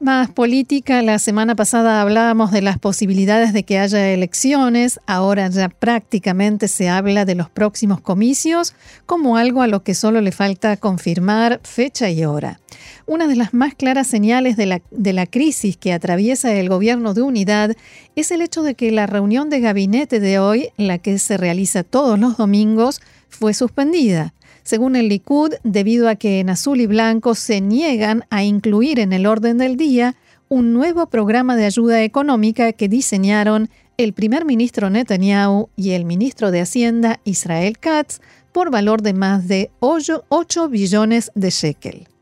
Más 0.00 0.28
política, 0.28 1.02
la 1.02 1.20
semana 1.20 1.54
pasada 1.54 2.02
hablábamos 2.02 2.50
de 2.50 2.60
las 2.60 2.78
posibilidades 2.78 3.52
de 3.52 3.62
que 3.62 3.78
haya 3.78 4.10
elecciones, 4.10 4.98
ahora 5.06 5.48
ya 5.48 5.68
prácticamente 5.68 6.66
se 6.66 6.88
habla 6.88 7.24
de 7.24 7.36
los 7.36 7.48
próximos 7.48 8.00
comicios 8.00 8.74
como 9.06 9.36
algo 9.36 9.62
a 9.62 9.68
lo 9.68 9.84
que 9.84 9.94
solo 9.94 10.20
le 10.20 10.32
falta 10.32 10.76
confirmar 10.76 11.60
fecha 11.62 12.10
y 12.10 12.24
hora. 12.24 12.58
Una 13.06 13.28
de 13.28 13.36
las 13.36 13.54
más 13.54 13.76
claras 13.76 14.08
señales 14.08 14.56
de 14.56 14.66
la, 14.66 14.82
de 14.90 15.12
la 15.12 15.26
crisis 15.26 15.76
que 15.76 15.92
atraviesa 15.92 16.52
el 16.52 16.68
gobierno 16.68 17.14
de 17.14 17.22
unidad 17.22 17.76
es 18.16 18.32
el 18.32 18.42
hecho 18.42 18.62
de 18.62 18.74
que 18.74 18.90
la 18.90 19.06
reunión 19.06 19.48
de 19.48 19.60
gabinete 19.60 20.18
de 20.18 20.40
hoy, 20.40 20.70
la 20.76 20.98
que 20.98 21.18
se 21.20 21.36
realiza 21.36 21.84
todos 21.84 22.18
los 22.18 22.36
domingos, 22.36 23.00
fue 23.28 23.54
suspendida 23.54 24.34
según 24.64 24.96
el 24.96 25.08
Likud, 25.08 25.54
debido 25.62 26.08
a 26.08 26.16
que 26.16 26.40
en 26.40 26.50
azul 26.50 26.80
y 26.80 26.86
blanco 26.86 27.34
se 27.34 27.60
niegan 27.60 28.24
a 28.30 28.42
incluir 28.42 28.98
en 28.98 29.12
el 29.12 29.26
orden 29.26 29.58
del 29.58 29.76
día 29.76 30.16
un 30.48 30.72
nuevo 30.72 31.06
programa 31.06 31.56
de 31.56 31.66
ayuda 31.66 32.02
económica 32.02 32.72
que 32.72 32.88
diseñaron 32.88 33.70
el 33.96 34.12
primer 34.12 34.44
ministro 34.44 34.90
Netanyahu 34.90 35.68
y 35.76 35.90
el 35.90 36.04
ministro 36.04 36.50
de 36.50 36.60
Hacienda 36.60 37.20
Israel 37.24 37.78
Katz 37.78 38.20
por 38.52 38.70
valor 38.70 39.02
de 39.02 39.14
más 39.14 39.46
de 39.48 39.70
8, 39.80 40.24
billones 40.68 41.30
de 41.34 41.50
shekel. 41.50 42.13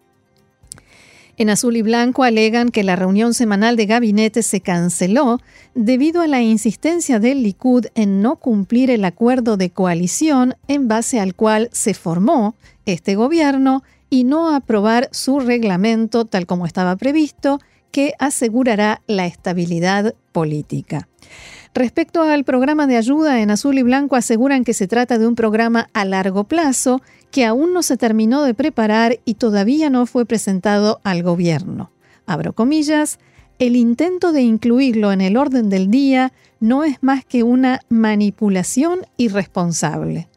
En 1.38 1.48
azul 1.48 1.76
y 1.76 1.82
blanco 1.82 2.24
alegan 2.24 2.70
que 2.70 2.82
la 2.82 2.94
reunión 2.94 3.32
semanal 3.32 3.76
de 3.76 3.86
gabinete 3.86 4.42
se 4.42 4.60
canceló 4.60 5.40
debido 5.74 6.20
a 6.20 6.26
la 6.26 6.42
insistencia 6.42 7.18
del 7.18 7.42
Likud 7.42 7.86
en 7.94 8.20
no 8.20 8.36
cumplir 8.36 8.90
el 8.90 9.04
acuerdo 9.04 9.56
de 9.56 9.70
coalición 9.70 10.56
en 10.68 10.88
base 10.88 11.20
al 11.20 11.34
cual 11.34 11.70
se 11.72 11.94
formó 11.94 12.54
este 12.84 13.14
gobierno 13.14 13.82
y 14.10 14.24
no 14.24 14.54
aprobar 14.54 15.08
su 15.10 15.40
reglamento 15.40 16.26
tal 16.26 16.46
como 16.46 16.66
estaba 16.66 16.96
previsto, 16.96 17.60
que 17.92 18.14
asegurará 18.18 19.02
la 19.06 19.26
estabilidad 19.26 20.14
política. 20.32 21.08
Respecto 21.74 22.22
al 22.22 22.44
programa 22.44 22.86
de 22.86 22.96
ayuda 22.96 23.40
en 23.40 23.50
azul 23.50 23.78
y 23.78 23.82
blanco, 23.82 24.16
aseguran 24.16 24.64
que 24.64 24.74
se 24.74 24.88
trata 24.88 25.18
de 25.18 25.26
un 25.26 25.36
programa 25.36 25.88
a 25.94 26.04
largo 26.04 26.44
plazo 26.44 27.00
que 27.30 27.46
aún 27.46 27.72
no 27.72 27.82
se 27.82 27.96
terminó 27.96 28.42
de 28.42 28.52
preparar 28.52 29.20
y 29.24 29.34
todavía 29.34 29.88
no 29.88 30.04
fue 30.04 30.26
presentado 30.26 31.00
al 31.02 31.22
gobierno. 31.22 31.90
Abro 32.26 32.52
comillas, 32.52 33.18
el 33.58 33.76
intento 33.76 34.32
de 34.32 34.42
incluirlo 34.42 35.12
en 35.12 35.20
el 35.20 35.36
orden 35.36 35.70
del 35.70 35.90
día 35.90 36.32
no 36.60 36.84
es 36.84 36.98
más 37.00 37.24
que 37.24 37.42
una 37.42 37.80
manipulación 37.88 39.06
irresponsable. 39.16 40.28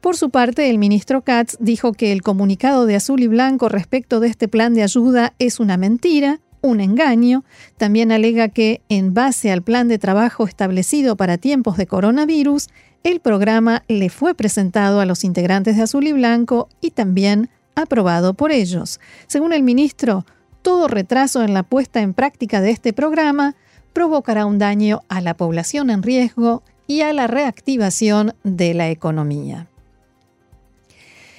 Por 0.00 0.16
su 0.16 0.30
parte, 0.30 0.70
el 0.70 0.78
ministro 0.78 1.22
Katz 1.22 1.56
dijo 1.58 1.92
que 1.92 2.12
el 2.12 2.22
comunicado 2.22 2.86
de 2.86 2.94
azul 2.94 3.22
y 3.22 3.26
blanco 3.26 3.68
respecto 3.68 4.20
de 4.20 4.28
este 4.28 4.46
plan 4.46 4.72
de 4.72 4.84
ayuda 4.84 5.34
es 5.40 5.58
una 5.58 5.76
mentira 5.76 6.38
un 6.60 6.80
engaño. 6.80 7.44
También 7.76 8.12
alega 8.12 8.48
que, 8.48 8.82
en 8.88 9.14
base 9.14 9.52
al 9.52 9.62
plan 9.62 9.88
de 9.88 9.98
trabajo 9.98 10.46
establecido 10.46 11.16
para 11.16 11.38
tiempos 11.38 11.76
de 11.76 11.86
coronavirus, 11.86 12.68
el 13.04 13.20
programa 13.20 13.84
le 13.88 14.10
fue 14.10 14.34
presentado 14.34 15.00
a 15.00 15.06
los 15.06 15.24
integrantes 15.24 15.76
de 15.76 15.82
Azul 15.82 16.06
y 16.06 16.12
Blanco 16.12 16.68
y 16.80 16.90
también 16.90 17.50
aprobado 17.74 18.34
por 18.34 18.50
ellos. 18.50 19.00
Según 19.26 19.52
el 19.52 19.62
ministro, 19.62 20.24
todo 20.62 20.88
retraso 20.88 21.42
en 21.42 21.54
la 21.54 21.62
puesta 21.62 22.00
en 22.00 22.14
práctica 22.14 22.60
de 22.60 22.70
este 22.70 22.92
programa 22.92 23.54
provocará 23.92 24.46
un 24.46 24.58
daño 24.58 25.02
a 25.08 25.20
la 25.20 25.36
población 25.36 25.90
en 25.90 26.02
riesgo 26.02 26.62
y 26.86 27.02
a 27.02 27.12
la 27.12 27.26
reactivación 27.28 28.34
de 28.42 28.74
la 28.74 28.90
economía. 28.90 29.68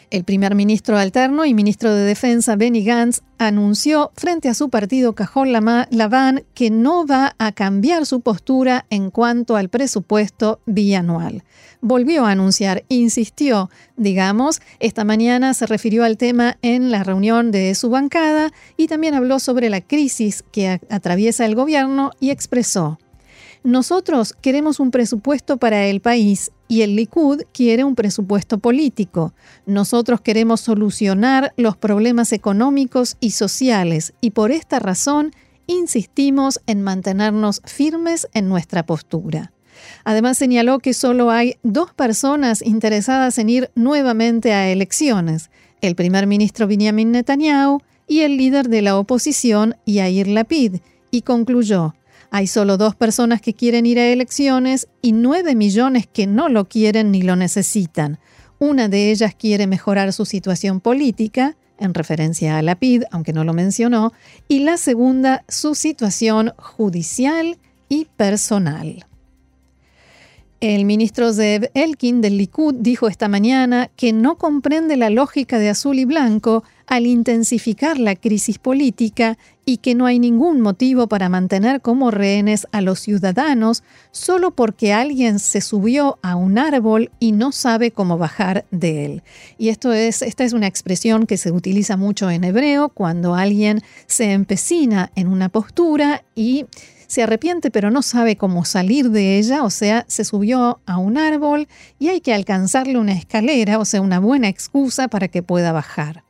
El 0.10 0.24
primer 0.24 0.56
ministro 0.56 0.98
alterno 0.98 1.44
y 1.44 1.54
ministro 1.54 1.94
de 1.94 2.04
Defensa 2.04 2.56
Benny 2.56 2.82
Gantz 2.82 3.24
anunció 3.38 4.12
frente 4.16 4.48
a 4.48 4.54
su 4.54 4.70
partido 4.70 5.14
Cajón 5.14 5.52
Laván 5.52 6.44
que 6.54 6.70
no 6.70 7.06
va 7.06 7.36
a 7.38 7.52
cambiar 7.52 8.06
su 8.06 8.22
postura 8.22 8.86
en 8.90 9.12
cuanto 9.12 9.58
al 9.58 9.68
presupuesto 9.68 10.62
bianual. 10.66 11.44
Volvió 11.82 12.26
a 12.26 12.32
anunciar, 12.32 12.86
insistió, 12.88 13.70
digamos, 13.98 14.62
esta 14.80 15.04
mañana 15.04 15.54
se 15.54 15.66
refirió 15.66 16.06
al 16.06 16.16
tema 16.16 16.58
en 16.62 16.90
la 16.90 17.04
reunión 17.04 17.52
de 17.52 17.76
su 17.76 17.90
bancada 17.90 18.54
y 18.78 18.88
también 18.88 19.14
habló 19.14 19.40
sobre 19.40 19.70
la 19.70 19.82
crisis 19.82 20.42
que 20.54 20.80
atraviesa 20.90 21.46
el 21.46 21.54
gobierno 21.54 22.12
y 22.22 22.30
expresó, 22.30 22.98
nosotros 23.68 24.34
queremos 24.40 24.80
un 24.80 24.92
presupuesto 24.92 25.58
para 25.58 25.88
el 25.88 26.00
país 26.00 26.54
y 26.70 26.84
el 26.84 26.96
Likud 26.96 27.42
quiere 27.52 27.84
un 27.84 27.96
presupuesto 27.96 28.60
político. 28.60 29.34
Nosotros 29.66 30.22
queremos 30.22 30.62
solucionar 30.62 31.54
los 31.58 31.76
problemas 31.76 32.32
económicos 32.32 33.18
y 33.20 33.32
sociales 33.32 34.14
y 34.22 34.32
por 34.32 34.52
esta 34.52 34.80
razón 34.80 35.34
insistimos 35.66 36.62
en 36.66 36.82
mantenernos 36.82 37.62
firmes 37.66 38.30
en 38.34 38.48
nuestra 38.48 38.86
postura. 38.86 39.52
Además 40.06 40.38
señaló 40.38 40.80
que 40.80 40.94
solo 40.94 41.30
hay 41.30 41.58
dos 41.62 41.94
personas 41.94 42.62
interesadas 42.62 43.38
en 43.38 43.50
ir 43.50 43.70
nuevamente 43.76 44.54
a 44.54 44.70
elecciones, 44.70 45.52
el 45.82 45.96
primer 45.96 46.26
ministro 46.26 46.68
Benjamin 46.68 47.12
Netanyahu 47.12 47.82
y 48.08 48.22
el 48.22 48.38
líder 48.38 48.70
de 48.70 48.82
la 48.82 48.98
oposición 48.98 49.76
Yair 49.86 50.30
Lapid, 50.30 50.78
y 51.12 51.24
concluyó, 51.24 51.96
hay 52.32 52.48
solo 52.48 52.78
dos 52.78 52.96
personas 52.96 53.42
que 53.42 53.54
quieren 53.54 53.86
ir 53.86 54.00
a 54.00 54.08
elecciones 54.08 54.88
y 55.02 55.12
nueve 55.12 55.56
millones 55.56 56.08
que 56.08 56.28
no 56.28 56.50
lo 56.50 56.68
quieren 56.68 57.12
ni 57.12 57.22
lo 57.22 57.36
necesitan. 57.36 58.20
Una 58.60 58.90
de 58.90 59.12
ellas 59.12 59.36
quiere 59.36 59.68
mejorar 59.68 60.12
su 60.14 60.26
situación 60.26 60.80
política, 60.80 61.56
en 61.80 61.94
referencia 61.94 62.58
a 62.58 62.62
la 62.62 62.76
PID, 62.76 63.04
aunque 63.12 63.34
no 63.34 63.44
lo 63.44 63.54
mencionó, 63.54 64.14
y 64.48 64.60
la 64.60 64.78
segunda, 64.78 65.44
su 65.48 65.76
situación 65.76 66.54
judicial 66.58 67.58
y 67.88 68.06
personal. 68.18 69.06
El 70.60 70.86
ministro 70.86 71.32
Zev 71.34 71.70
Elkin 71.76 72.20
del 72.20 72.38
Likud 72.38 72.74
dijo 72.80 73.08
esta 73.08 73.28
mañana 73.28 73.92
que 73.96 74.12
no 74.12 74.40
comprende 74.40 74.98
la 74.98 75.12
lógica 75.12 75.60
de 75.60 75.70
azul 75.70 76.00
y 76.00 76.06
blanco 76.06 76.64
al 76.88 77.06
intensificar 77.06 78.00
la 78.00 78.16
crisis 78.16 78.58
política 78.58 79.38
y 79.66 79.78
que 79.78 79.94
no 79.94 80.06
hay 80.06 80.18
ningún 80.18 80.62
motivo 80.62 81.08
para 81.08 81.28
mantener 81.28 81.82
como 81.82 82.10
rehenes 82.10 82.68
a 82.72 82.80
los 82.80 83.02
ciudadanos 83.02 83.84
solo 84.12 84.52
porque 84.52 84.94
alguien 84.94 85.40
se 85.40 85.60
subió 85.60 86.18
a 86.22 86.38
un 86.38 86.58
árbol 86.58 87.12
y 87.20 87.34
no 87.34 87.52
sabe 87.52 87.92
cómo 87.92 88.18
bajar 88.18 88.66
de 88.72 89.06
él. 89.06 89.24
Y 89.58 89.68
esto 89.68 89.92
es, 89.92 90.22
esta 90.22 90.46
es 90.46 90.54
una 90.54 90.68
expresión 90.68 91.28
que 91.28 91.36
se 91.36 91.52
utiliza 91.52 91.98
mucho 91.98 92.32
en 92.32 92.46
hebreo 92.46 92.88
cuando 92.88 93.36
alguien 93.36 93.82
se 94.06 94.32
empecina 94.32 95.12
en 95.16 95.28
una 95.28 95.50
postura 95.50 96.24
y 96.34 96.66
se 97.08 97.24
arrepiente 97.24 97.72
pero 97.72 97.92
no 97.92 98.02
sabe 98.02 98.38
cómo 98.38 98.64
salir 98.64 99.10
de 99.10 99.38
ella, 99.38 99.64
o 99.64 99.70
sea, 99.70 100.06
se 100.08 100.24
subió 100.24 100.80
a 100.86 100.98
un 100.98 101.18
árbol 101.18 101.68
y 102.00 102.08
hay 102.10 102.22
que 102.22 102.34
alcanzarle 102.34 102.98
una 102.98 103.14
escalera, 103.14 103.80
o 103.80 103.86
sea, 103.86 104.02
una 104.02 104.20
buena 104.20 104.48
excusa 104.48 105.10
para 105.10 105.28
que 105.28 105.44
pueda 105.44 105.74
bajar. 105.74 106.27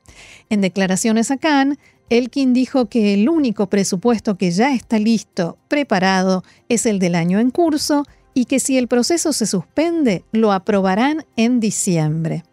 En 0.50 0.62
declaraciones 0.62 1.32
a 1.32 1.38
Cannes, 1.38 1.78
Elkin 2.10 2.54
dijo 2.54 2.88
que 2.88 3.14
el 3.14 3.28
único 3.28 3.68
presupuesto 3.68 4.38
que 4.38 4.52
ya 4.52 4.74
está 4.74 4.98
listo, 4.98 5.58
preparado, 5.68 6.44
es 6.70 6.86
el 6.86 7.00
del 7.00 7.16
año 7.16 7.40
en 7.40 7.52
curso 7.52 8.06
y 8.34 8.46
que 8.46 8.60
si 8.60 8.78
el 8.78 8.88
proceso 8.88 9.34
se 9.34 9.46
suspende, 9.46 10.24
lo 10.32 10.54
aprobarán 10.54 11.26
en 11.36 11.60
diciembre. 11.60 12.44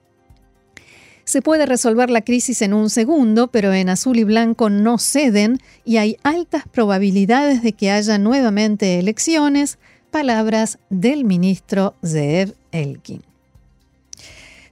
Se 1.25 1.41
puede 1.41 1.67
resolver 1.67 2.11
la 2.11 2.23
crisis 2.23 2.63
en 2.63 2.75
un 2.75 2.91
segundo, 2.91 3.49
pero 3.49 3.73
en 3.73 3.89
azul 3.89 4.19
y 4.19 4.25
blanco 4.25 4.71
no 4.71 4.99
ceden 4.99 5.59
y 5.85 5.97
hay 5.97 6.17
altas 6.23 6.65
probabilidades 6.71 7.63
de 7.63 7.73
que 7.73 7.91
haya 7.91 8.19
nuevamente 8.19 8.99
elecciones, 8.99 9.79
palabras 10.11 10.79
del 10.91 11.25
ministro 11.25 11.95
Zeev 12.05 12.55
Elkin. 12.73 13.23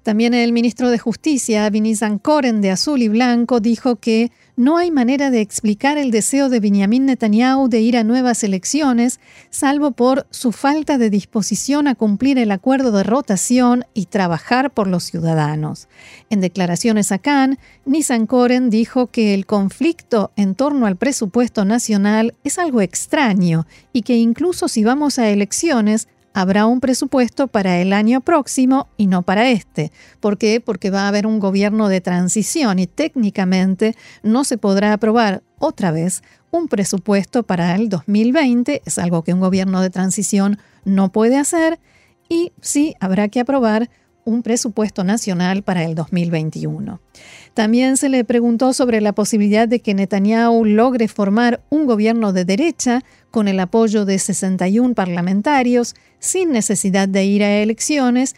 También 0.02 0.34
el 0.34 0.52
ministro 0.52 0.90
de 0.90 0.98
Justicia, 0.98 1.70
Vinizan 1.70 2.18
Koren, 2.18 2.60
de 2.60 2.72
azul 2.72 3.02
y 3.02 3.08
blanco, 3.08 3.60
dijo 3.60 3.96
que 3.96 4.32
no 4.56 4.76
hay 4.76 4.90
manera 4.90 5.30
de 5.30 5.40
explicar 5.40 5.96
el 5.96 6.10
deseo 6.10 6.48
de 6.48 6.60
Benjamin 6.60 7.06
Netanyahu 7.06 7.68
de 7.68 7.80
ir 7.80 7.96
a 7.96 8.04
nuevas 8.04 8.44
elecciones, 8.44 9.18
salvo 9.48 9.92
por 9.92 10.26
su 10.30 10.52
falta 10.52 10.98
de 10.98 11.08
disposición 11.08 11.86
a 11.86 11.94
cumplir 11.94 12.36
el 12.36 12.50
acuerdo 12.50 12.92
de 12.92 13.02
rotación 13.02 13.84
y 13.94 14.06
trabajar 14.06 14.72
por 14.74 14.88
los 14.88 15.04
ciudadanos. 15.04 15.88
En 16.30 16.40
declaraciones 16.40 17.12
a 17.12 17.18
Cannes, 17.18 17.58
Nissan 17.86 18.26
dijo 18.68 19.06
que 19.06 19.34
el 19.34 19.46
conflicto 19.46 20.32
en 20.36 20.54
torno 20.54 20.86
al 20.86 20.96
presupuesto 20.96 21.64
nacional 21.64 22.34
es 22.44 22.58
algo 22.58 22.80
extraño 22.80 23.66
y 23.92 24.02
que 24.02 24.16
incluso 24.16 24.68
si 24.68 24.84
vamos 24.84 25.18
a 25.18 25.30
elecciones, 25.30 26.08
habrá 26.34 26.66
un 26.66 26.80
presupuesto 26.80 27.46
para 27.48 27.80
el 27.80 27.92
año 27.92 28.20
próximo 28.20 28.88
y 28.96 29.06
no 29.06 29.22
para 29.22 29.48
este. 29.50 29.92
¿Por 30.20 30.38
qué? 30.38 30.60
Porque 30.60 30.90
va 30.90 31.02
a 31.02 31.08
haber 31.08 31.26
un 31.26 31.38
gobierno 31.38 31.88
de 31.88 32.00
transición 32.00 32.78
y 32.78 32.86
técnicamente 32.86 33.96
no 34.22 34.44
se 34.44 34.58
podrá 34.58 34.92
aprobar 34.92 35.42
otra 35.58 35.90
vez 35.90 36.22
un 36.50 36.68
presupuesto 36.68 37.42
para 37.42 37.74
el 37.74 37.88
2020. 37.88 38.82
Es 38.84 38.98
algo 38.98 39.22
que 39.22 39.32
un 39.32 39.40
gobierno 39.40 39.80
de 39.80 39.90
transición 39.90 40.58
no 40.84 41.12
puede 41.12 41.38
hacer 41.38 41.78
y 42.28 42.52
sí 42.60 42.94
habrá 43.00 43.28
que 43.28 43.40
aprobar 43.40 43.90
un 44.24 44.42
presupuesto 44.42 45.04
nacional 45.04 45.62
para 45.62 45.84
el 45.84 45.94
2021. 45.94 47.00
También 47.54 47.96
se 47.96 48.08
le 48.08 48.24
preguntó 48.24 48.72
sobre 48.72 49.00
la 49.00 49.12
posibilidad 49.12 49.68
de 49.68 49.80
que 49.80 49.94
Netanyahu 49.94 50.64
logre 50.64 51.08
formar 51.08 51.62
un 51.70 51.86
gobierno 51.86 52.32
de 52.32 52.44
derecha 52.44 53.02
con 53.30 53.48
el 53.48 53.60
apoyo 53.60 54.04
de 54.04 54.18
61 54.18 54.94
parlamentarios 54.94 55.94
sin 56.18 56.52
necesidad 56.52 57.08
de 57.08 57.24
ir 57.24 57.42
a 57.42 57.58
elecciones 57.58 58.36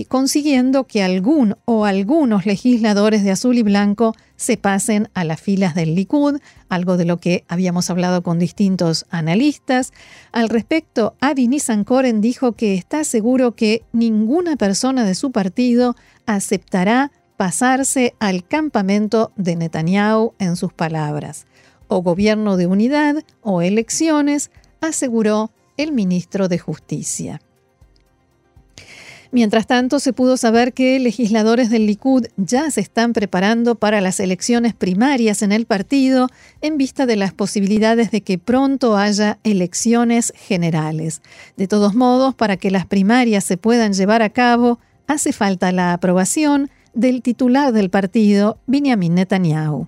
y, 0.00 0.06
consiguiendo 0.06 0.84
que 0.84 1.02
algún 1.02 1.56
o 1.66 1.84
algunos 1.84 2.46
legisladores 2.46 3.22
de 3.22 3.32
azul 3.32 3.58
y 3.58 3.62
blanco 3.62 4.14
se 4.36 4.56
pasen 4.56 5.10
a 5.12 5.24
las 5.24 5.40
filas 5.40 5.74
del 5.74 5.94
Likud, 5.94 6.40
algo 6.70 6.96
de 6.96 7.04
lo 7.04 7.18
que 7.18 7.44
habíamos 7.48 7.90
hablado 7.90 8.22
con 8.22 8.38
distintos 8.38 9.04
analistas. 9.10 9.92
Al 10.32 10.48
respecto, 10.48 11.16
Avi 11.20 11.48
Nissankoren 11.48 12.22
dijo 12.22 12.52
que 12.52 12.74
está 12.74 13.04
seguro 13.04 13.54
que 13.54 13.82
ninguna 13.92 14.56
persona 14.56 15.04
de 15.04 15.14
su 15.14 15.32
partido 15.32 15.96
aceptará 16.24 17.12
pasarse 17.36 18.14
al 18.20 18.46
campamento 18.46 19.32
de 19.36 19.56
Netanyahu 19.56 20.32
en 20.38 20.56
sus 20.56 20.72
palabras. 20.72 21.46
O 21.88 22.02
gobierno 22.02 22.56
de 22.56 22.66
unidad 22.66 23.16
o 23.42 23.60
elecciones, 23.60 24.50
aseguró 24.80 25.50
el 25.76 25.92
ministro 25.92 26.48
de 26.48 26.58
Justicia. 26.58 27.42
Mientras 29.32 29.68
tanto, 29.68 30.00
se 30.00 30.12
pudo 30.12 30.36
saber 30.36 30.72
que 30.72 30.98
legisladores 30.98 31.70
del 31.70 31.86
Likud 31.86 32.26
ya 32.36 32.68
se 32.70 32.80
están 32.80 33.12
preparando 33.12 33.76
para 33.76 34.00
las 34.00 34.18
elecciones 34.18 34.74
primarias 34.74 35.42
en 35.42 35.52
el 35.52 35.66
partido 35.66 36.28
en 36.62 36.76
vista 36.76 37.06
de 37.06 37.14
las 37.14 37.32
posibilidades 37.32 38.10
de 38.10 38.22
que 38.22 38.38
pronto 38.38 38.96
haya 38.96 39.38
elecciones 39.44 40.32
generales. 40.36 41.22
De 41.56 41.68
todos 41.68 41.94
modos, 41.94 42.34
para 42.34 42.56
que 42.56 42.72
las 42.72 42.86
primarias 42.86 43.44
se 43.44 43.56
puedan 43.56 43.92
llevar 43.92 44.22
a 44.22 44.30
cabo, 44.30 44.80
hace 45.06 45.32
falta 45.32 45.70
la 45.70 45.92
aprobación 45.92 46.68
del 46.92 47.22
titular 47.22 47.72
del 47.72 47.88
partido, 47.88 48.58
Benjamin 48.66 49.14
Netanyahu. 49.14 49.86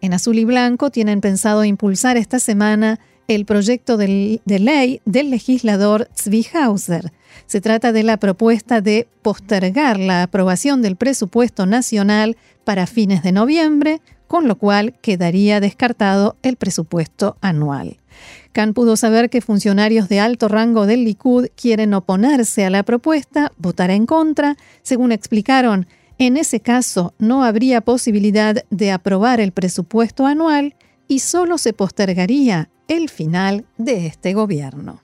En 0.00 0.12
azul 0.12 0.38
y 0.38 0.44
blanco 0.44 0.90
tienen 0.90 1.20
pensado 1.20 1.64
impulsar 1.64 2.16
esta 2.16 2.38
semana 2.38 3.00
el 3.28 3.44
proyecto 3.44 3.96
de, 3.96 4.40
ley 4.46 5.00
del 5.04 5.30
legislador 5.30 6.08
Zvi 6.16 6.46
Hauser. 6.54 7.12
Se 7.46 7.60
trata 7.60 7.92
de 7.92 8.02
la 8.02 8.16
propuesta 8.16 8.80
de 8.80 9.08
postergar 9.22 9.98
la 9.98 10.22
aprobación 10.22 10.82
del 10.82 10.96
presupuesto 10.96 11.66
nacional 11.66 12.36
para 12.64 12.86
fines 12.86 13.22
de 13.22 13.32
noviembre, 13.32 14.00
con 14.26 14.48
lo 14.48 14.56
cual 14.56 14.94
quedaría 15.00 15.60
descartado 15.60 16.36
el 16.42 16.56
presupuesto 16.56 17.36
anual. 17.40 17.98
Khan 18.52 18.72
pudo 18.72 18.96
saber 18.96 19.28
que 19.28 19.40
funcionarios 19.40 20.08
de 20.08 20.20
alto 20.20 20.48
rango 20.48 20.86
del 20.86 21.04
Likud 21.04 21.48
quieren 21.54 21.92
oponerse 21.94 22.64
a 22.64 22.70
la 22.70 22.82
propuesta, 22.82 23.52
votar 23.58 23.90
en 23.90 24.06
contra. 24.06 24.56
Según 24.82 25.12
explicaron, 25.12 25.86
en 26.18 26.38
ese 26.38 26.60
caso 26.60 27.12
no 27.18 27.44
habría 27.44 27.82
posibilidad 27.82 28.64
de 28.70 28.90
aprobar 28.90 29.40
el 29.40 29.52
presupuesto 29.52 30.24
anual 30.26 30.74
y 31.06 31.18
solo 31.18 31.58
se 31.58 31.72
postergaría 31.72 32.70
el 32.88 33.10
final 33.10 33.66
de 33.76 34.06
este 34.06 34.32
gobierno. 34.32 35.00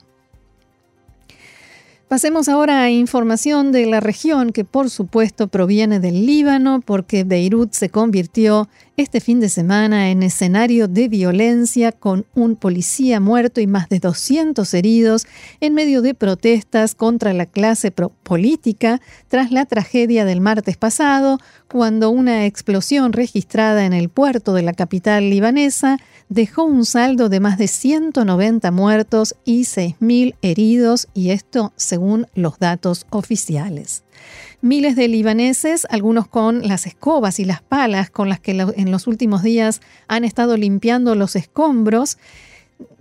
Pasemos 2.13 2.47
ahora 2.47 2.83
a 2.83 2.91
información 2.91 3.71
de 3.71 3.87
la 3.87 3.99
región 3.99 4.51
que 4.51 4.63
por 4.63 4.91
supuesto 4.91 5.47
proviene 5.47 5.99
del 5.99 6.27
Líbano 6.27 6.79
porque 6.79 7.23
Beirut 7.23 7.73
se 7.73 7.89
convirtió 7.89 8.69
este 8.95 9.21
fin 9.21 9.39
de 9.39 9.49
semana 9.49 10.11
en 10.11 10.21
escenario 10.21 10.87
de 10.87 11.07
violencia 11.07 11.91
con 11.91 12.25
un 12.35 12.55
policía 12.55 13.19
muerto 13.19 13.59
y 13.59 13.65
más 13.65 13.89
de 13.89 13.99
200 13.99 14.71
heridos 14.73 15.25
en 15.61 15.73
medio 15.73 16.03
de 16.03 16.13
protestas 16.13 16.93
contra 16.93 17.33
la 17.33 17.47
clase 17.47 17.91
política 17.91 19.01
tras 19.29 19.51
la 19.51 19.65
tragedia 19.65 20.25
del 20.25 20.41
martes 20.41 20.77
pasado 20.77 21.39
cuando 21.67 22.11
una 22.11 22.45
explosión 22.45 23.13
registrada 23.13 23.85
en 23.85 23.93
el 23.93 24.09
puerto 24.09 24.53
de 24.53 24.61
la 24.61 24.73
capital 24.73 25.29
libanesa 25.29 25.97
dejó 26.29 26.63
un 26.63 26.85
saldo 26.85 27.29
de 27.29 27.39
más 27.39 27.57
de 27.57 27.67
190 27.67 28.71
muertos 28.71 29.35
y 29.43 29.61
6.000 29.61 30.35
heridos, 30.41 31.07
y 31.13 31.29
esto 31.29 31.73
según 31.75 32.27
los 32.33 32.59
datos 32.59 33.05
oficiales. 33.09 34.03
Miles 34.61 34.95
de 34.95 35.07
libaneses, 35.07 35.85
algunos 35.89 36.27
con 36.27 36.67
las 36.67 36.85
escobas 36.85 37.39
y 37.39 37.45
las 37.45 37.61
palas 37.61 38.09
con 38.09 38.29
las 38.29 38.39
que 38.39 38.51
en 38.51 38.91
los 38.91 39.07
últimos 39.07 39.43
días 39.43 39.81
han 40.07 40.23
estado 40.23 40.55
limpiando 40.55 41.15
los 41.15 41.35
escombros, 41.35 42.17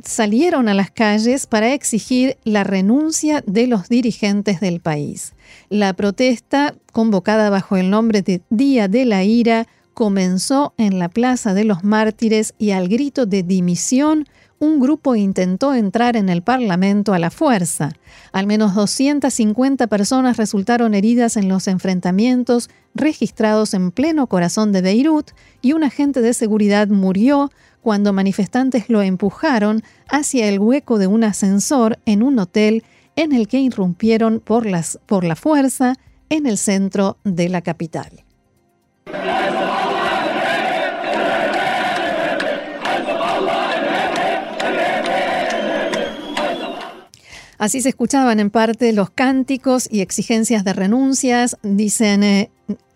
salieron 0.03 0.68
a 0.68 0.75
las 0.75 0.90
calles 0.90 1.46
para 1.46 1.72
exigir 1.72 2.37
la 2.44 2.64
renuncia 2.64 3.42
de 3.46 3.66
los 3.66 3.88
dirigentes 3.88 4.61
del 4.61 4.81
país. 4.81 5.35
La 5.68 5.92
protesta, 5.94 6.75
convocada 6.92 7.51
bajo 7.51 7.77
el 7.77 7.90
nombre 7.90 8.22
de 8.22 8.42
Día 8.51 8.88
de 8.88 9.05
la 9.05 9.25
Ira, 9.25 9.66
comenzó 9.94 10.75
en 10.79 10.98
la 10.98 11.09
Plaza 11.09 11.55
de 11.55 11.64
los 11.64 11.85
Mártires 11.85 12.55
y 12.59 12.70
al 12.70 12.88
grito 12.88 13.27
de 13.27 13.42
dimisión, 13.42 14.27
un 14.62 14.79
grupo 14.79 15.16
intentó 15.16 15.75
entrar 15.75 16.16
en 16.16 16.29
el 16.29 16.40
Parlamento 16.40 17.14
a 17.14 17.18
la 17.18 17.33
fuerza. 17.33 17.94
Al 18.31 18.46
menos 18.46 18.77
250 18.77 19.88
personas 19.88 20.37
resultaron 20.37 20.94
heridas 20.94 21.37
en 21.37 21.48
los 21.48 21.66
enfrentamientos 21.66 22.70
registrados 22.94 23.75
en 23.75 23.90
pleno 23.90 24.29
corazón 24.29 24.70
de 24.70 24.81
Beirut 24.81 25.33
y 25.62 25.72
un 25.72 25.83
agente 25.83 26.20
de 26.20 26.33
seguridad 26.33 26.87
murió 26.87 27.51
cuando 27.81 28.12
manifestantes 28.12 28.88
lo 28.88 29.03
empujaron 29.03 29.83
hacia 30.09 30.46
el 30.46 30.61
hueco 30.61 31.01
de 31.01 31.09
un 31.09 31.25
ascensor 31.25 31.98
en 32.07 32.22
un 32.22 32.38
hotel 32.38 32.85
en 33.16 33.33
el 33.33 33.48
que 33.48 33.59
irrumpieron 33.59 34.38
por, 34.38 34.64
la 34.64 35.37
fuerza 35.37 35.96
en 36.29 36.46
el 36.46 36.57
centro 36.57 37.16
de 37.25 37.48
la 37.48 37.62
capital. 37.62 38.25
Así 47.62 47.81
se 47.81 47.90
escuchaban 47.90 48.40
en 48.40 48.51
parte 48.51 48.92
los 48.92 49.11
cánticos 49.11 49.87
y 49.88 50.01
exigencias 50.01 50.64
de 50.64 50.72
renuncias. 50.72 51.57
Dicen 51.62 52.25
eh, 52.25 52.51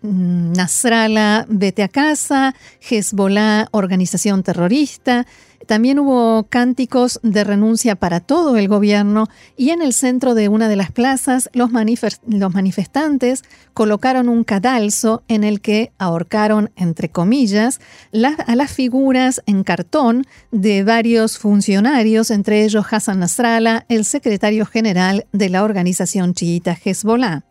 Nasrallah, 0.07 1.45
vete 1.49 1.83
a 1.83 1.87
casa, 1.89 2.55
Hezbollah, 2.79 3.67
organización 3.71 4.43
terrorista. 4.43 5.25
También 5.65 5.99
hubo 5.99 6.45
cánticos 6.49 7.19
de 7.23 7.43
renuncia 7.43 7.95
para 7.95 8.21
todo 8.21 8.55
el 8.55 8.69
gobierno 8.69 9.27
y 9.57 9.71
en 9.71 9.81
el 9.81 9.91
centro 9.91 10.33
de 10.33 10.47
una 10.47 10.69
de 10.69 10.77
las 10.77 10.91
plazas 10.91 11.49
los, 11.53 11.71
manifestantes 11.71 13.43
colocaron 13.73 14.29
un 14.29 14.43
cadalso 14.45 15.23
en 15.27 15.43
el 15.43 15.59
que 15.59 15.91
ahorcaron, 15.97 16.71
entre 16.77 17.09
comillas, 17.09 17.81
a 18.13 18.55
las 18.55 18.71
figuras 18.71 19.41
en 19.45 19.63
cartón 19.63 20.25
de 20.51 20.83
varios 20.83 21.37
funcionarios, 21.37 22.31
entre 22.31 22.63
ellos 22.63 22.85
Hassan 22.89 23.19
Nasrallah, 23.19 23.85
el 23.89 24.05
secretario 24.05 24.65
general 24.65 25.25
de 25.33 25.49
la 25.49 25.63
organización 25.63 26.33
chiita 26.33 26.77
Hezbollah. 26.81 27.46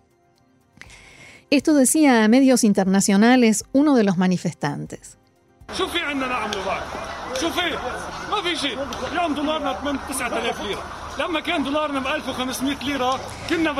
Esto 1.56 1.72
decía 1.72 2.22
a 2.22 2.28
medios 2.28 2.64
internacionales 2.64 3.64
uno 3.72 3.94
de 3.94 4.04
los 4.04 4.18
manifestantes. 4.18 5.16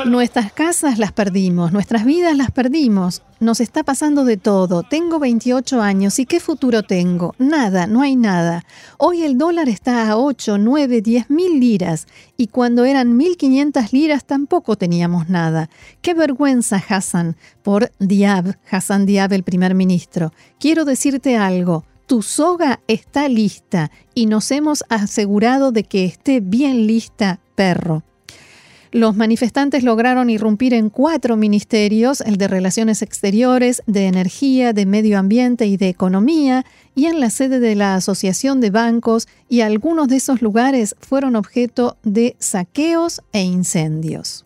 Nuestras 0.07 0.51
casas 0.53 0.97
las 0.97 1.11
perdimos, 1.11 1.71
nuestras 1.71 2.03
vidas 2.03 2.35
las 2.35 2.49
perdimos, 2.49 3.21
nos 3.39 3.59
está 3.59 3.83
pasando 3.83 4.25
de 4.25 4.37
todo. 4.37 4.83
Tengo 4.83 5.19
28 5.19 5.81
años 5.81 6.19
y 6.19 6.25
¿qué 6.25 6.39
futuro 6.39 6.83
tengo? 6.83 7.35
Nada, 7.37 7.87
no 7.87 8.01
hay 8.01 8.15
nada. 8.15 8.65
Hoy 8.97 9.23
el 9.23 9.37
dólar 9.37 9.69
está 9.69 10.09
a 10.09 10.17
8, 10.17 10.57
9, 10.57 11.01
10 11.01 11.29
mil 11.29 11.59
liras 11.59 12.07
y 12.35 12.47
cuando 12.47 12.85
eran 12.85 13.17
1.500 13.17 13.91
liras 13.91 14.25
tampoco 14.25 14.75
teníamos 14.75 15.29
nada. 15.29 15.69
Qué 16.01 16.13
vergüenza, 16.13 16.83
Hassan, 16.87 17.35
por 17.63 17.91
Diab, 17.99 18.57
Hassan 18.69 19.05
Diab, 19.05 19.33
el 19.33 19.43
primer 19.43 19.75
ministro. 19.75 20.33
Quiero 20.59 20.85
decirte 20.85 21.37
algo 21.37 21.85
tu 22.07 22.21
soga 22.21 22.79
está 22.87 23.27
lista 23.27 23.91
y 24.15 24.27
nos 24.27 24.49
hemos 24.51 24.85
asegurado 24.87 25.73
de 25.73 25.83
que 25.83 26.05
esté 26.05 26.39
bien 26.39 26.87
lista, 26.87 27.41
perro. 27.53 28.03
Los 28.91 29.15
manifestantes 29.15 29.83
lograron 29.83 30.29
irrumpir 30.29 30.73
en 30.73 30.89
cuatro 30.89 31.35
ministerios, 31.35 32.21
el 32.21 32.37
de 32.37 32.47
Relaciones 32.47 33.01
Exteriores, 33.01 33.83
de 33.85 34.07
Energía, 34.07 34.73
de 34.73 34.85
Medio 34.85 35.19
Ambiente 35.19 35.65
y 35.65 35.77
de 35.77 35.89
Economía, 35.89 36.65
y 36.95 37.05
en 37.05 37.19
la 37.19 37.29
sede 37.29 37.59
de 37.59 37.75
la 37.75 37.95
Asociación 37.95 38.61
de 38.61 38.69
Bancos, 38.69 39.27
y 39.49 39.61
algunos 39.61 40.07
de 40.07 40.17
esos 40.17 40.41
lugares 40.41 40.95
fueron 40.99 41.35
objeto 41.35 41.97
de 42.03 42.35
saqueos 42.39 43.21
e 43.33 43.41
incendios. 43.41 44.45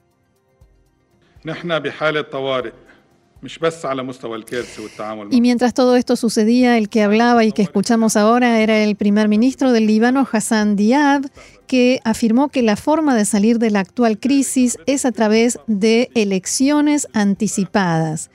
Y 5.31 5.41
mientras 5.41 5.73
todo 5.73 5.95
esto 5.95 6.15
sucedía, 6.15 6.77
el 6.77 6.89
que 6.89 7.01
hablaba 7.01 7.43
y 7.43 7.51
que 7.51 7.63
escuchamos 7.63 8.15
ahora 8.15 8.59
era 8.61 8.83
el 8.83 8.95
primer 8.95 9.27
ministro 9.29 9.71
del 9.71 9.87
Líbano, 9.87 10.27
Hassan 10.31 10.75
Diab, 10.75 11.29
que 11.65 11.99
afirmó 12.03 12.49
que 12.49 12.61
la 12.61 12.75
forma 12.75 13.15
de 13.15 13.25
salir 13.25 13.57
de 13.57 13.71
la 13.71 13.79
actual 13.79 14.19
crisis 14.19 14.77
es 14.85 15.05
a 15.05 15.11
través 15.11 15.57
de 15.65 16.11
elecciones 16.13 17.07
anticipadas. 17.13 18.29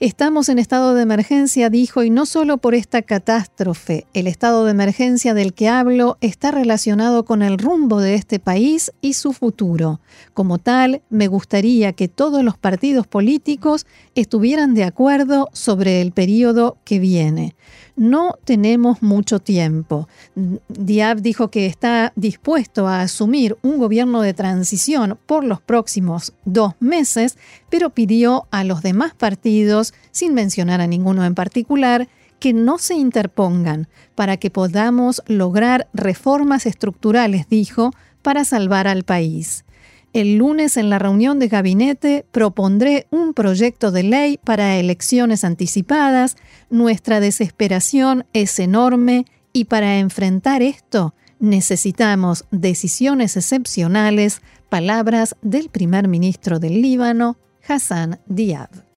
Estamos 0.00 0.48
en 0.48 0.60
estado 0.60 0.94
de 0.94 1.02
emergencia, 1.02 1.70
dijo, 1.70 2.04
y 2.04 2.10
no 2.10 2.24
solo 2.24 2.58
por 2.58 2.76
esta 2.76 3.02
catástrofe. 3.02 4.06
El 4.14 4.28
estado 4.28 4.64
de 4.64 4.70
emergencia 4.70 5.34
del 5.34 5.54
que 5.54 5.66
hablo 5.68 6.18
está 6.20 6.52
relacionado 6.52 7.24
con 7.24 7.42
el 7.42 7.58
rumbo 7.58 8.00
de 8.00 8.14
este 8.14 8.38
país 8.38 8.92
y 9.00 9.14
su 9.14 9.32
futuro. 9.32 10.00
Como 10.34 10.58
tal, 10.58 11.02
me 11.10 11.26
gustaría 11.26 11.94
que 11.94 12.06
todos 12.06 12.44
los 12.44 12.56
partidos 12.56 13.08
políticos 13.08 13.86
estuvieran 14.14 14.72
de 14.74 14.84
acuerdo 14.84 15.48
sobre 15.52 16.00
el 16.00 16.12
periodo 16.12 16.76
que 16.84 17.00
viene 17.00 17.56
no 17.98 18.38
tenemos 18.44 19.02
mucho 19.02 19.40
tiempo. 19.40 20.08
Diab 20.68 21.20
dijo 21.20 21.50
que 21.50 21.66
está 21.66 22.12
dispuesto 22.16 22.86
a 22.86 23.02
asumir 23.02 23.56
un 23.62 23.78
gobierno 23.78 24.22
de 24.22 24.34
transición 24.34 25.18
por 25.26 25.44
los 25.44 25.60
próximos 25.60 26.32
dos 26.44 26.74
meses, 26.80 27.36
pero 27.68 27.90
pidió 27.90 28.46
a 28.50 28.64
los 28.64 28.82
demás 28.82 29.14
partidos, 29.14 29.92
sin 30.10 30.34
mencionar 30.34 30.80
a 30.80 30.86
ninguno 30.86 31.24
en 31.24 31.34
particular, 31.34 32.08
que 32.38 32.52
no 32.52 32.78
se 32.78 32.94
interpongan 32.94 33.88
para 34.14 34.36
que 34.36 34.50
podamos 34.50 35.22
lograr 35.26 35.88
reformas 35.92 36.66
estructurales, 36.66 37.48
dijo, 37.48 37.90
para 38.22 38.44
salvar 38.44 38.86
al 38.86 39.02
país. 39.02 39.64
El 40.18 40.34
lunes 40.34 40.76
en 40.76 40.90
la 40.90 40.98
reunión 40.98 41.38
de 41.38 41.46
gabinete 41.46 42.26
propondré 42.32 43.06
un 43.12 43.34
proyecto 43.34 43.92
de 43.92 44.02
ley 44.02 44.40
para 44.42 44.76
elecciones 44.76 45.44
anticipadas. 45.44 46.36
Nuestra 46.70 47.20
desesperación 47.20 48.26
es 48.32 48.58
enorme 48.58 49.26
y 49.52 49.66
para 49.66 50.00
enfrentar 50.00 50.60
esto 50.60 51.14
necesitamos 51.38 52.46
decisiones 52.50 53.36
excepcionales, 53.36 54.42
palabras 54.68 55.36
del 55.42 55.68
primer 55.68 56.08
ministro 56.08 56.58
del 56.58 56.82
Líbano, 56.82 57.36
Hassan 57.68 58.18
Diab. 58.26 58.87